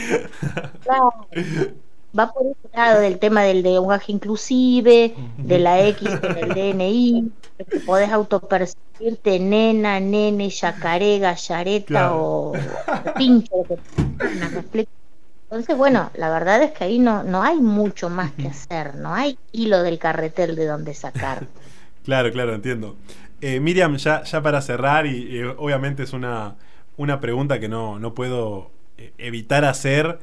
va 2.19 2.34
por 2.34 2.48
ese 2.48 2.76
lado 2.76 3.00
del 3.00 3.17
tema 3.17 3.43
del 3.43 3.63
lenguaje 3.63 4.12
inclusive, 4.12 5.15
de 5.38 5.60
la 5.60 5.88
X 5.88 6.10
en 6.22 6.38
el 6.38 6.50
DNI, 6.50 7.32
que 7.65 7.80
podés 7.82 8.10
autopercibirte 8.12 9.39
nena, 9.39 10.00
nene, 10.00 10.50
yacaré, 10.50 11.19
gallareta 11.19 12.15
o 12.15 12.54
pincho. 13.17 13.65
Entonces, 15.43 15.78
bueno, 15.78 16.12
la 16.15 16.30
verdad 16.30 16.62
es 16.62 16.72
que 16.72 16.84
ahí 16.84 17.00
no, 17.00 17.24
no 17.24 17.41
hay 17.41 17.58
mucho 17.58 18.10
más 18.10 18.32
que 18.34 18.48
hacer, 18.48 18.95
no 18.95 19.13
hay 19.15 19.38
hilo 19.52 19.82
del 19.82 19.98
carretel 19.98 20.56
de 20.56 20.65
donde 20.65 20.93
sacar. 20.93 21.48
Claro, 22.06 22.32
claro, 22.32 22.56
entiendo. 22.56 22.95
Eh, 23.39 23.60
Miriam, 23.60 23.95
ya, 23.98 24.24
ya 24.24 24.41
para 24.41 24.62
cerrar, 24.62 25.06
y, 25.06 25.43
obviamente 25.43 26.02
es 26.02 26.13
una, 26.13 26.56
una 26.98 27.19
pregunta 27.19 27.60
que 27.60 27.69
no, 27.69 28.00
no 28.00 28.15
puedo 28.15 28.72
eh, 28.98 29.13
evitar 29.19 29.63
hacer. 29.63 30.17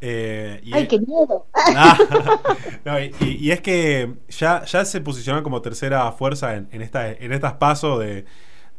Eh, 0.00 0.60
¡Ay, 0.72 0.88
qué 0.88 0.98
miedo! 0.98 1.46
Ah, 1.76 3.00
y, 3.20 3.50
es 3.50 3.60
que 3.60 4.14
ya, 4.28 4.64
ya 4.64 4.84
se 4.84 5.00
posicionan 5.00 5.42
como 5.42 5.60
tercera 5.60 6.10
fuerza 6.12 6.56
en, 6.56 6.68
en, 6.72 6.82
esta, 6.82 7.10
en 7.10 7.32
estas 7.32 7.54
pasos 7.54 8.00
de, 8.00 8.24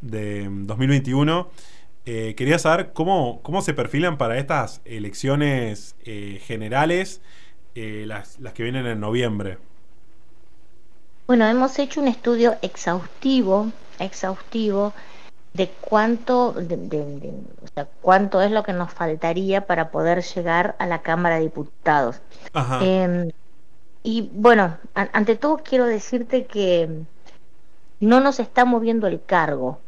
de 0.01 0.47
2021. 0.49 1.49
Eh, 2.05 2.33
quería 2.35 2.57
saber 2.57 2.93
cómo, 2.93 3.41
cómo 3.43 3.61
se 3.61 3.73
perfilan 3.73 4.17
para 4.17 4.37
estas 4.37 4.81
elecciones 4.85 5.95
generales, 6.03 7.21
las, 7.75 8.39
las 8.39 8.53
que 8.53 8.63
vienen 8.63 8.87
en 8.87 8.99
noviembre. 8.99 9.59
Bueno, 11.27 11.47
hemos 11.47 11.77
hecho 11.79 12.01
un 12.01 12.07
estudio 12.07 12.57
exhaustivo, 12.61 13.71
exhaustivo 13.99 14.93
de 15.53 15.69
cuánto, 15.81 16.53
de, 16.53 17.33
cuánto 18.01 18.41
es 18.41 18.51
lo 18.51 18.63
que 18.63 18.73
nos 18.73 18.91
faltaría 18.93 19.65
para 19.65 19.91
poder 19.91 20.23
llegar 20.23 20.75
a 20.79 20.85
la 20.85 21.01
Cámara 21.01 21.35
de 21.35 21.41
Diputados. 21.41 22.21
Em, 22.81 23.31
y 24.03 24.29
bueno, 24.33 24.77
ante 24.93 25.35
todo 25.35 25.57
quiero 25.57 25.85
decirte 25.85 26.45
que 26.45 27.03
no 27.99 28.19
nos 28.21 28.39
está 28.39 28.65
moviendo 28.65 29.07
el 29.07 29.21
cargo, 29.23 29.79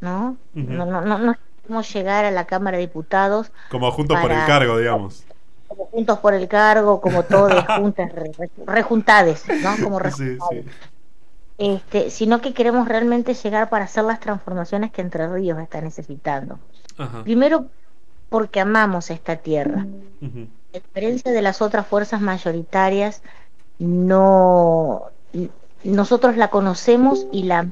¿no? 0.00 0.36
no, 0.54 0.86
no, 0.86 1.00
no, 1.02 1.18
no 1.18 1.36
podemos 1.62 1.92
llegar 1.92 2.24
a 2.24 2.30
la 2.30 2.44
Cámara 2.46 2.76
de 2.76 2.82
Diputados. 2.82 3.52
Como 3.70 3.90
juntos 3.92 4.18
por 4.20 4.32
el 4.32 4.44
cargo, 4.46 4.78
digamos. 4.78 5.24
Como 5.68 5.86
juntos 5.86 6.18
por 6.18 6.34
el 6.34 6.48
cargo, 6.48 7.00
como 7.00 7.22
todos 7.22 7.64
juntas, 7.78 8.10
rejuntades, 8.66 9.44
¿no? 9.62 9.76
Como 9.82 10.00
sí, 10.10 10.36
sí 10.50 10.64
este, 11.58 12.10
sino 12.10 12.40
que 12.40 12.54
queremos 12.54 12.88
realmente 12.88 13.34
llegar 13.34 13.68
para 13.68 13.84
hacer 13.84 14.04
las 14.04 14.20
transformaciones 14.20 14.90
que 14.90 15.02
Entre 15.02 15.28
Ríos 15.28 15.58
está 15.58 15.80
necesitando. 15.80 16.58
Primero, 17.24 17.66
porque 18.28 18.60
amamos 18.60 19.10
esta 19.10 19.36
tierra. 19.36 19.86
A 20.22 20.78
diferencia 20.78 21.32
de 21.32 21.42
las 21.42 21.60
otras 21.62 21.86
fuerzas 21.86 22.20
mayoritarias, 22.20 23.22
no 23.78 25.10
nosotros 25.84 26.36
la 26.36 26.48
conocemos 26.48 27.26
y 27.32 27.44
la 27.44 27.66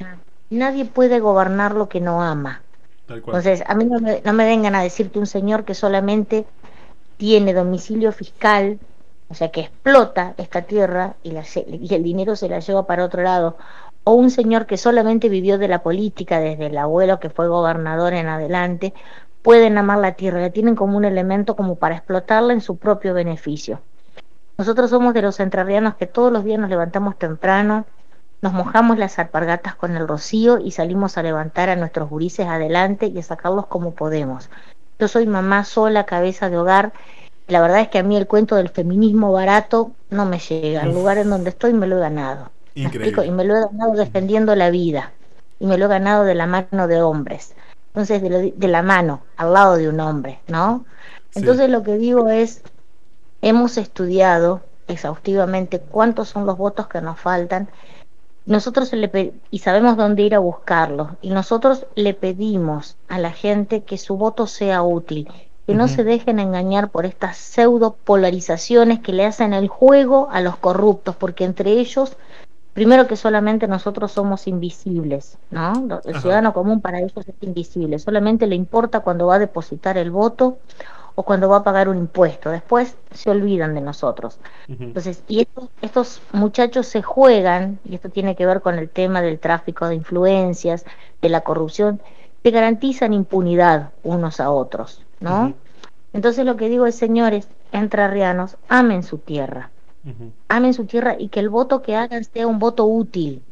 Nadie 0.51 0.85
puede 0.85 1.21
gobernar 1.21 1.77
lo 1.77 1.89
que 1.89 2.01
no 2.01 2.23
ama. 2.23 2.61
Entonces, 3.09 3.63
a 3.67 3.75
mí 3.77 3.85
no 3.85 4.01
me, 4.01 4.21
no 4.25 4.33
me 4.33 4.45
vengan 4.45 4.75
a 4.75 4.83
decirte 4.83 5.21
un 5.21 5.29
señor 5.29 5.65
que 5.65 5.75
solamente 5.75 6.45
tiene 7.17 7.55
domicilio 7.55 8.11
fiscal 8.11 8.81
o 9.31 9.35
sea 9.35 9.51
que 9.51 9.61
explota 9.63 10.35
esta 10.37 10.63
tierra 10.63 11.15
y, 11.23 11.31
y 11.31 11.95
el 11.95 12.03
dinero 12.03 12.37
se 12.37 12.49
la 12.49 12.59
lleva 12.59 12.87
para 12.87 13.05
otro 13.05 13.23
lado, 13.23 13.57
o 14.05 14.15
un 14.15 14.31
señor 14.31 14.67
que 14.67 14.77
solamente 14.77 15.29
vivió 15.29 15.57
de 15.57 15.69
la 15.69 15.83
política 15.83 16.41
desde 16.41 16.67
el 16.67 16.77
abuelo 16.77 17.21
que 17.21 17.31
fue 17.31 17.49
gobernador 17.49 18.13
en 18.13 18.29
adelante, 18.29 18.93
pueden 19.43 19.79
amar 19.79 19.99
la 19.99 20.13
tierra, 20.13 20.41
la 20.41 20.51
tienen 20.51 20.75
como 20.75 20.97
un 20.97 21.05
elemento 21.05 21.57
como 21.57 21.77
para 21.77 21.97
explotarla 21.97 22.53
en 22.53 22.61
su 22.61 22.77
propio 22.77 23.15
beneficio. 23.15 23.81
Nosotros 24.59 24.91
somos 24.91 25.15
de 25.15 25.23
los 25.23 25.41
entrerrianos 25.41 25.95
que 25.95 26.07
todos 26.07 26.33
los 26.33 26.45
días 26.45 26.59
nos 26.59 26.69
levantamos 26.69 27.17
temprano, 27.17 27.87
nos 28.43 28.53
mojamos 28.53 28.99
las 28.99 29.19
alpargatas 29.19 29.75
con 29.75 29.97
el 29.97 30.09
rocío 30.09 30.59
y 30.59 30.73
salimos 30.73 31.17
a 31.17 31.23
levantar 31.23 31.69
a 31.69 31.77
nuestros 31.77 32.09
gurises 32.09 32.47
adelante 32.47 33.07
y 33.07 33.19
a 33.19 33.23
sacarlos 33.23 33.67
como 33.67 33.95
podemos. 33.95 34.51
Yo 34.99 35.09
soy 35.09 35.27
mamá 35.27 35.65
sola, 35.65 36.05
cabeza 36.05 36.51
de 36.51 36.59
hogar, 36.59 36.93
la 37.51 37.61
verdad 37.61 37.81
es 37.81 37.89
que 37.89 37.99
a 37.99 38.03
mí 38.03 38.17
el 38.17 38.27
cuento 38.27 38.57
del 38.57 38.69
feminismo 38.69 39.33
barato 39.33 39.93
no 40.11 40.27
me 40.27 40.39
llega. 40.39 40.83
El 40.83 40.95
lugar 40.95 41.19
en 41.19 41.31
donde 41.31 41.51
estoy 41.51 41.73
me 41.73 41.87
lo 41.87 41.97
he 41.97 42.01
ganado. 42.01 42.51
Increíble. 42.75 43.27
Y 43.27 43.31
me 43.31 43.45
lo 43.45 43.57
he 43.57 43.61
ganado 43.61 43.93
defendiendo 43.95 44.55
la 44.55 44.71
vida. 44.71 45.13
Y 45.59 45.67
me 45.67 45.77
lo 45.77 45.87
he 45.87 45.89
ganado 45.89 46.25
de 46.25 46.35
la 46.35 46.47
mano 46.47 46.87
de 46.87 47.03
hombres. 47.03 47.55
Entonces, 47.89 48.23
de, 48.23 48.69
la 48.69 48.83
mano, 48.83 49.23
al 49.37 49.53
lado 49.53 49.77
de 49.77 49.89
un 49.89 50.01
hombre, 50.01 50.41
¿no? 50.47 50.85
Entonces 51.35 51.69
lo 51.69 51.83
que 51.83 51.99
digo 51.99 52.29
es, 52.29 52.63
hemos 53.43 53.77
estudiado 53.77 54.61
exhaustivamente 54.89 55.81
cuántos 55.81 56.29
son 56.29 56.47
los 56.47 56.57
votos 56.57 56.89
que 56.89 57.01
nos 57.01 57.19
faltan 57.19 57.69
nosotros 58.47 58.93
le 58.93 59.35
y 59.51 59.59
sabemos 59.61 59.97
dónde 59.97 60.23
ir 60.23 60.35
a 60.35 60.41
buscarlos 60.41 61.11
y 61.21 61.31
nosotros 61.31 61.87
le 61.95 62.15
pedimos 62.15 62.97
a 63.09 63.19
la 63.19 63.31
gente 63.31 63.85
que 63.85 63.99
su 63.99 64.17
voto 64.17 64.47
sea 64.47 64.83
útil 64.83 65.29
que 65.71 65.77
no 65.77 65.87
se 65.87 66.03
dejen 66.03 66.41
engañar 66.41 66.91
por 66.91 67.07
estas 67.07 67.37
pseudo 67.37 67.95
polarizaciones 68.03 68.99
que 68.99 69.13
le 69.13 69.25
hacen 69.25 69.53
el 69.53 69.69
juego 69.69 70.29
a 70.33 70.41
los 70.41 70.57
corruptos, 70.57 71.15
porque 71.15 71.45
entre 71.45 71.71
ellos, 71.71 72.17
primero 72.73 73.07
que 73.07 73.15
solamente 73.15 73.69
nosotros 73.69 74.11
somos 74.11 74.49
invisibles, 74.49 75.39
¿no? 75.51 76.01
El 76.05 76.21
ciudadano 76.21 76.53
común 76.53 76.81
para 76.81 76.99
ellos 76.99 77.13
es 77.25 77.35
invisible, 77.43 78.01
solamente 78.01 78.49
le 78.49 78.57
importa 78.57 78.99
cuando 78.99 79.29
va 79.29 79.37
a 79.37 79.39
depositar 79.39 79.97
el 79.97 80.11
voto 80.11 80.59
o 81.15 81.23
cuando 81.23 81.49
va 81.49 81.59
a 81.59 81.63
pagar 81.63 81.89
un 81.89 81.99
impuesto, 81.99 82.51
después 82.51 82.97
se 83.13 83.31
olvidan 83.31 83.75
de 83.75 83.81
nosotros. 83.81 84.41
Entonces, 84.67 85.23
y 85.29 85.43
estos, 85.43 85.69
estos 85.83 86.23
muchachos 86.33 86.89
se 86.89 87.03
juegan, 87.03 87.79
y 87.85 87.95
esto 87.95 88.09
tiene 88.09 88.35
que 88.35 88.45
ver 88.45 88.61
con 88.61 88.77
el 88.77 88.89
tema 88.89 89.23
del 89.23 89.39
tráfico 89.39 89.87
de 89.87 89.95
influencias, 89.95 90.85
de 91.23 91.29
la 91.29 91.43
corrupción, 91.43 92.01
te 92.43 92.51
garantizan 92.51 93.13
impunidad 93.13 93.91
unos 94.03 94.41
a 94.41 94.51
otros, 94.51 95.05
¿no? 95.21 95.55
Entonces 96.13 96.45
lo 96.45 96.57
que 96.57 96.69
digo 96.69 96.87
es, 96.87 96.95
señores 96.95 97.49
entrerrianos, 97.73 98.57
amen 98.69 99.03
su 99.03 99.19
tierra, 99.19 99.71
amen 100.49 100.75
su 100.75 100.87
tierra 100.87 101.17
y 101.19 101.29
que 101.29 101.41
el 101.41 101.49
voto 101.49 101.83
que 101.83 101.95
hagan 101.95 102.25
sea 102.25 102.47
un 102.47 102.59
voto 102.59 102.85
útil. 102.87 103.43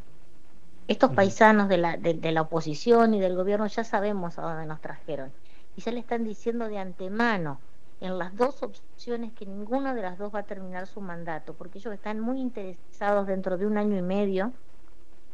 Estos 0.88 1.12
paisanos 1.12 1.68
de 1.68 1.76
la, 1.76 1.96
de, 1.96 2.32
la 2.32 2.42
oposición 2.42 3.12
y 3.12 3.20
del 3.20 3.36
gobierno 3.36 3.66
ya 3.66 3.84
sabemos 3.84 4.38
a 4.38 4.42
dónde 4.42 4.64
nos 4.64 4.80
trajeron 4.80 5.30
y 5.76 5.82
ya 5.82 5.92
le 5.92 6.00
están 6.00 6.24
diciendo 6.24 6.66
de 6.66 6.78
antemano 6.78 7.60
en 8.00 8.18
las 8.18 8.34
dos 8.36 8.62
opciones 8.62 9.32
que 9.32 9.44
ninguna 9.44 9.94
de 9.94 10.02
las 10.02 10.18
dos 10.18 10.34
va 10.34 10.40
a 10.40 10.44
terminar 10.44 10.86
su 10.86 11.00
mandato, 11.00 11.52
porque 11.54 11.78
ellos 11.78 11.92
están 11.92 12.20
muy 12.20 12.40
interesados 12.40 13.26
dentro 13.26 13.58
de 13.58 13.66
un 13.66 13.76
año 13.76 13.96
y 13.98 14.02
medio 14.02 14.52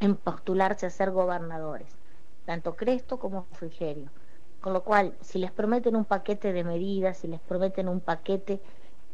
en 0.01 0.17
postularse 0.17 0.87
a 0.87 0.91
ser 0.91 1.11
gobernadores 1.13 1.87
tanto 2.45 2.77
Cresto 2.77 3.19
como 3.19 3.45
Frigerio. 3.53 4.11
Con 4.65 4.73
lo 4.73 4.83
cual, 4.83 5.13
si 5.21 5.39
les 5.39 5.53
prometen 5.53 5.95
un 5.95 6.07
paquete 6.07 6.55
de 6.55 6.65
medidas, 6.65 7.19
si 7.19 7.29
les 7.29 7.39
prometen 7.39 7.87
un 7.87 8.01
paquete 8.01 8.63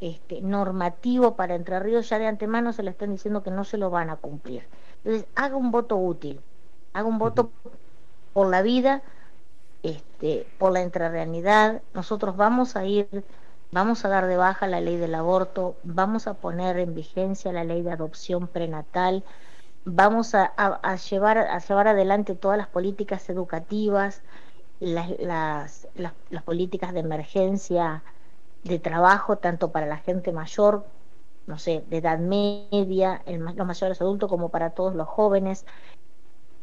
este, 0.01 0.41
normativo 0.43 1.35
para 1.35 1.57
Entre 1.57 1.81
Ríos, 1.81 2.09
ya 2.09 2.21
de 2.21 2.29
antemano 2.29 2.73
se 2.73 2.85
le 2.85 2.93
están 2.93 3.11
diciendo 3.11 3.43
que 3.43 3.51
no 3.51 3.65
se 3.65 3.77
lo 3.77 3.91
van 3.91 4.11
a 4.11 4.17
cumplir. 4.17 4.63
Entonces, 4.99 5.27
haga 5.35 5.57
un 5.57 5.73
voto 5.73 5.97
útil, 5.97 6.41
haga 6.93 7.09
un 7.09 7.19
voto 7.19 7.51
por 8.33 8.49
la 8.49 8.63
vida, 8.63 9.03
este, 9.83 10.47
por 10.57 10.71
la 10.71 10.83
entrerrealidad. 10.83 11.83
Nosotros 11.95 12.37
vamos 12.37 12.77
a 12.77 12.85
ir, 12.85 13.09
vamos 13.73 14.05
a 14.05 14.09
dar 14.09 14.29
de 14.29 14.37
baja 14.37 14.69
la 14.69 14.81
ley 14.81 14.99
del 14.99 15.17
aborto, 15.17 15.75
vamos 15.83 16.29
a 16.29 16.35
poner 16.35 16.79
en 16.79 16.95
vigencia 16.95 17.53
la 17.53 17.65
ley 17.65 17.83
de 17.83 17.91
adopción 17.91 18.47
prenatal, 18.47 19.25
vamos 19.85 20.33
a, 20.37 20.55
llevar, 21.11 21.39
a 21.39 21.59
llevar 21.59 21.89
adelante 21.89 22.37
todas 22.37 22.57
las 22.57 22.69
políticas 22.69 23.29
educativas, 23.29 24.23
las, 24.81 25.11
las, 25.21 25.88
las, 25.95 26.43
políticas 26.43 26.93
de 26.93 27.01
emergencia 27.01 28.03
de 28.64 28.79
trabajo, 28.79 29.37
tanto 29.37 29.71
para 29.71 29.87
la 29.87 29.99
gente 29.99 30.33
mayor, 30.33 30.85
no 31.47 31.59
sé, 31.59 31.85
de 31.88 31.99
edad 31.99 32.19
media, 32.19 33.23
el, 33.27 33.40
los 33.40 33.66
mayores 33.66 34.01
adultos, 34.01 34.29
como 34.29 34.49
para 34.49 34.71
todos 34.71 34.95
los 34.95 35.07
jóvenes. 35.07 35.66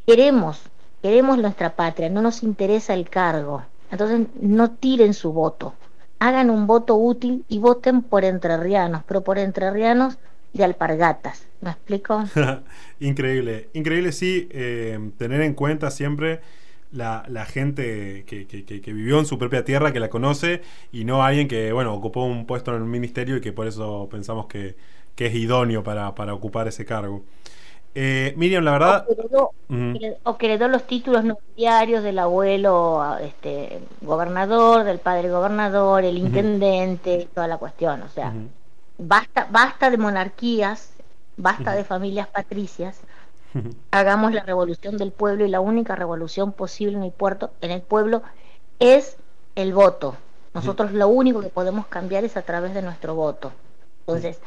Queremos, 0.06 0.62
queremos 1.02 1.38
nuestra 1.38 1.76
patria, 1.76 2.10
no 2.10 2.22
nos 2.22 2.44
interesa 2.44 2.94
el 2.94 3.10
cargo. 3.10 3.64
Entonces, 3.92 4.28
no 4.42 4.72
tiren 4.72 5.14
su 5.14 5.32
voto. 5.32 5.74
Hagan 6.20 6.50
un 6.50 6.66
voto 6.66 6.96
útil 6.96 7.46
y 7.48 7.60
voten 7.60 8.02
por 8.02 8.26
entrerrianos, 8.26 9.04
pero 9.08 9.22
por 9.22 9.38
entrerrianos 9.38 10.18
de 10.54 10.64
alpargatas. 10.64 11.46
¿Me 11.62 11.72
explico? 11.72 12.24
increíble, 13.00 13.70
increíble 13.74 14.12
sí, 14.12 14.48
eh, 14.52 15.12
tener 15.18 15.42
en 15.42 15.54
cuenta 15.54 15.92
siempre 15.92 16.42
la, 16.92 17.24
la 17.28 17.46
gente 17.46 18.24
que, 18.26 18.48
que, 18.48 18.94
vivió 18.94 19.20
en 19.20 19.26
su 19.26 19.38
propia 19.38 19.64
tierra, 19.66 19.92
que 19.92 20.00
la 20.00 20.10
conoce, 20.10 20.62
y 20.92 21.06
no 21.06 21.24
alguien 21.24 21.48
que, 21.48 21.72
bueno, 21.72 21.94
ocupó 21.94 22.24
un 22.24 22.46
puesto 22.46 22.76
en 22.76 22.82
el 22.82 22.88
ministerio 22.88 23.38
y 23.38 23.42
que 23.42 23.54
por 23.54 23.68
eso 23.68 24.08
pensamos 24.10 24.48
que, 24.48 24.76
es 25.18 25.34
idóneo 25.34 25.84
para, 25.84 26.14
para, 26.14 26.34
ocupar 26.34 26.68
ese 26.68 26.86
cargo. 26.86 27.24
Eh, 27.96 28.34
Miriam, 28.38 28.64
la 28.64 28.72
verdad... 28.72 29.06
O 30.24 30.38
que, 30.38 30.46
heredó, 30.46 30.68
los 30.68 30.86
títulos 30.86 31.24
nobiliarios 31.24 32.04
del 32.04 32.20
abuelo 32.20 33.18
este, 33.22 33.80
gobernador, 34.02 34.84
del 34.84 35.00
padre 35.00 35.30
gobernador, 35.30 36.04
el 36.04 36.18
intendente, 36.18 37.28
toda 37.34 37.48
la 37.48 37.58
cuestión, 37.58 38.04
o 38.04 38.10
sea 38.10 38.32
basta, 38.98 39.48
basta 39.50 39.90
de 39.90 39.98
monarquías, 39.98 40.94
basta 41.36 41.74
de 41.74 41.84
familias 41.84 42.28
patricias, 42.28 43.00
hagamos 43.92 44.34
la 44.34 44.44
revolución 44.44 44.98
del 44.98 45.12
pueblo 45.12 45.46
y 45.46 45.50
la 45.50 45.60
única 45.60 45.96
revolución 45.96 46.52
posible 46.52 46.98
en 46.98 47.04
el, 47.04 47.12
puerto, 47.12 47.52
en 47.62 47.72
el 47.72 47.82
pueblo 47.82 48.22
es 48.80 49.18
el 49.56 49.74
voto. 49.74 50.16
Nosotros 50.54 50.92
lo 50.92 51.08
único 51.08 51.42
que 51.42 51.50
podemos 51.50 51.88
cambiar 51.88 52.24
es 52.24 52.36
a 52.38 52.42
través 52.42 52.74
de 52.74 52.82
nuestro 52.82 53.14
voto. 53.16 53.52
Entonces, 54.02 54.40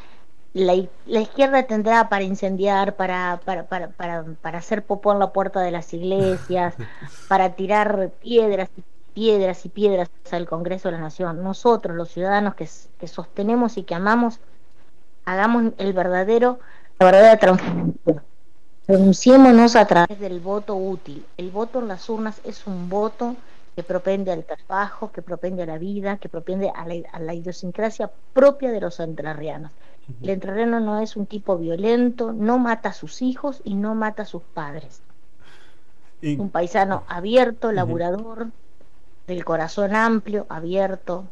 la, 0.53 0.73
izquierda 1.05 1.63
tendrá 1.63 2.09
para 2.09 2.23
incendiar, 2.23 2.95
para, 2.95 3.39
para, 3.45 3.63
para, 3.63 3.89
para, 3.89 4.23
para 4.41 4.57
hacer 4.57 4.83
popó 4.83 5.13
en 5.13 5.19
la 5.19 5.31
puerta 5.31 5.61
de 5.61 5.71
las 5.71 5.93
iglesias, 5.93 6.75
para 7.29 7.55
tirar 7.55 8.11
piedras 8.21 8.69
y 8.75 8.83
piedras 9.13 9.65
y 9.65 9.69
piedras 9.69 10.09
al 10.31 10.47
Congreso 10.47 10.89
de 10.89 10.93
la 10.93 11.01
Nación. 11.01 11.43
Nosotros, 11.43 11.95
los 11.95 12.09
ciudadanos 12.09 12.55
que, 12.55 12.67
que 12.99 13.07
sostenemos 13.07 13.77
y 13.77 13.83
que 13.83 13.95
amamos, 13.95 14.39
hagamos 15.25 15.73
el 15.77 15.93
verdadero, 15.93 16.59
la 16.99 17.05
verdadera 17.05 17.37
transformación. 17.37 18.30
Pronunciémonos 18.85 19.75
a 19.75 19.85
través 19.85 20.19
del 20.19 20.39
voto 20.39 20.75
útil. 20.75 21.25
El 21.37 21.51
voto 21.51 21.79
en 21.79 21.87
las 21.87 22.09
urnas 22.09 22.41
es 22.43 22.65
un 22.67 22.89
voto 22.89 23.35
que 23.75 23.83
propende 23.83 24.31
al 24.31 24.43
trabajo, 24.43 25.11
que 25.11 25.21
propende 25.21 25.63
a 25.63 25.65
la 25.65 25.77
vida, 25.77 26.17
que 26.17 26.29
propende 26.29 26.71
a 26.73 26.85
la, 27.19 27.33
idiosincrasia 27.33 28.11
propia 28.33 28.71
de 28.71 28.81
los 28.81 28.99
entrerrianos. 28.99 29.71
El 30.21 30.31
entrerriano 30.31 30.79
no 30.79 30.99
es 30.99 31.15
un 31.15 31.25
tipo 31.25 31.57
violento, 31.57 32.33
no 32.33 32.57
mata 32.57 32.89
a 32.89 32.93
sus 32.93 33.21
hijos 33.21 33.61
y 33.63 33.75
no 33.75 33.95
mata 33.95 34.23
a 34.23 34.25
sus 34.25 34.41
padres. 34.41 35.01
Un 36.21 36.49
paisano 36.49 37.03
abierto, 37.07 37.71
laburador, 37.71 38.47
del 39.27 39.45
corazón 39.45 39.95
amplio, 39.95 40.45
abierto. 40.49 41.25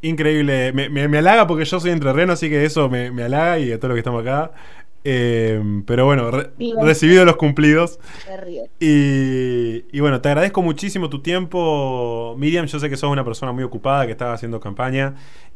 Increíble, 0.00 0.72
me, 0.72 0.88
me, 0.88 1.18
halaga 1.18 1.46
porque 1.46 1.64
yo 1.64 1.78
soy 1.78 1.90
entrerriano, 1.90 2.32
así 2.32 2.48
que 2.48 2.64
eso 2.64 2.88
me, 2.88 3.10
me 3.10 3.24
halaga 3.24 3.58
y 3.58 3.70
a 3.70 3.78
todos 3.78 3.90
los 3.90 3.96
que 3.96 4.00
estamos 4.00 4.22
acá. 4.22 4.50
Em, 5.04 5.82
pero 5.84 6.04
bueno, 6.04 6.30
recibido 6.80 7.24
los 7.24 7.36
cumplidos. 7.36 7.98
Y, 8.78 9.84
y, 9.90 10.00
bueno, 10.00 10.20
te 10.20 10.28
agradezco 10.28 10.62
muchísimo 10.62 11.10
tu 11.10 11.20
tiempo, 11.22 12.34
Miriam. 12.38 12.66
Yo 12.66 12.78
sé 12.78 12.88
que 12.88 12.96
sos 12.96 13.10
una 13.10 13.24
persona 13.24 13.52
muy 13.52 13.64
ocupada 13.64 14.06
que 14.06 14.12
estaba 14.12 14.34
haciendo 14.34 14.60
campaña. 14.60 15.14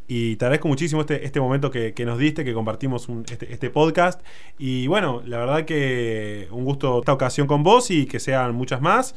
Y 0.09 0.37
te 0.37 0.45
agradezco 0.45 0.69
muchísimo 0.69 1.01
este, 1.01 1.25
este 1.25 1.41
momento 1.41 1.71
que, 1.71 1.95
nos 2.05 2.19
diste, 2.19 2.45
que 2.45 2.55
compartimos 2.55 3.09
este, 3.29 3.53
este, 3.53 3.71
podcast. 3.71 4.21
Y 4.59 4.87
bueno, 4.87 5.23
la 5.25 5.39
verdad 5.39 5.65
que 5.65 6.49
un 6.51 6.65
gusto 6.65 7.01
esta 7.01 7.13
ocasión 7.13 7.47
con 7.47 7.63
vos 7.63 7.91
y 7.91 8.07
que 8.07 8.21
sean 8.21 8.55
muchas 8.55 8.81
más. 8.81 9.15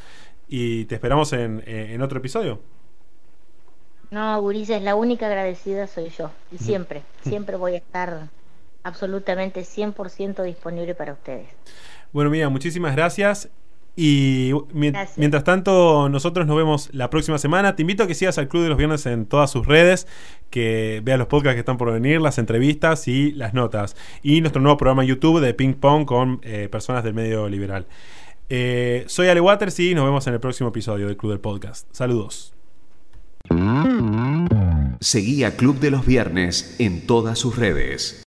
Y 0.47 0.86
te 0.86 0.95
esperamos 0.95 1.34
en, 1.34 1.63
en 1.67 2.01
otro 2.01 2.19
episodio. 2.19 2.59
No, 4.09 4.41
Gurises, 4.41 4.82
la 4.82 4.95
única 4.95 5.27
agradecida 5.27 5.86
soy 5.86 6.09
yo. 6.09 6.32
Y 6.51 6.57
siempre, 6.57 7.03
siempre 7.21 7.55
voy 7.55 7.73
a 7.73 7.77
estar 7.77 8.30
absolutamente 8.84 9.61
100% 9.61 10.43
disponible 10.43 10.95
para 10.95 11.13
ustedes. 11.13 11.47
Bueno, 12.11 12.30
mira, 12.30 12.49
muchísimas 12.49 12.95
gracias. 12.95 13.49
Y 14.01 14.53
mientras 14.71 15.43
tanto, 15.43 16.07
nosotros 16.07 16.47
nos 16.47 16.55
vemos 16.55 16.89
la 16.93 17.09
próxima 17.09 17.38
semana. 17.38 17.75
Te 17.75 17.82
invito 17.82 18.03
a 18.03 18.07
que 18.07 18.15
sigas 18.15 18.38
al 18.38 18.47
Club 18.47 18.63
de 18.63 18.69
los 18.69 18.77
Viernes 18.77 19.05
en 19.05 19.25
todas 19.25 19.51
sus 19.51 19.67
redes, 19.67 20.07
que 20.49 21.01
veas 21.03 21.19
los 21.19 21.27
podcasts 21.27 21.55
que 21.55 21.59
están 21.59 21.77
por 21.77 21.91
venir, 21.91 22.21
las 22.21 22.38
entrevistas 22.38 23.09
y 23.09 23.34
las 23.34 23.53
notas. 23.53 23.97
Y 24.23 24.39
nuestro 24.39 24.61
nuevo 24.61 24.77
programa 24.77 25.03
YouTube 25.03 25.41
de 25.41 25.53
Ping 25.53 25.73
Pong 25.73 26.05
con 26.05 26.39
eh, 26.43 26.69
personas 26.71 27.03
del 27.03 27.13
medio 27.13 27.49
liberal. 27.49 27.88
Eh, 28.47 29.03
soy 29.07 29.27
Ale 29.27 29.41
Waters 29.41 29.77
y 29.82 29.93
nos 29.93 30.05
vemos 30.05 30.25
en 30.27 30.34
el 30.34 30.39
próximo 30.39 30.69
episodio 30.69 31.07
del 31.07 31.17
Club 31.17 31.34
del 31.34 31.41
Podcast. 31.41 31.86
Saludos. 31.91 32.53
Seguí 35.01 35.43
a 35.43 35.57
Club 35.57 35.80
de 35.80 35.91
los 35.91 36.05
Viernes 36.05 36.75
en 36.80 37.05
todas 37.05 37.38
sus 37.38 37.57
redes. 37.57 38.17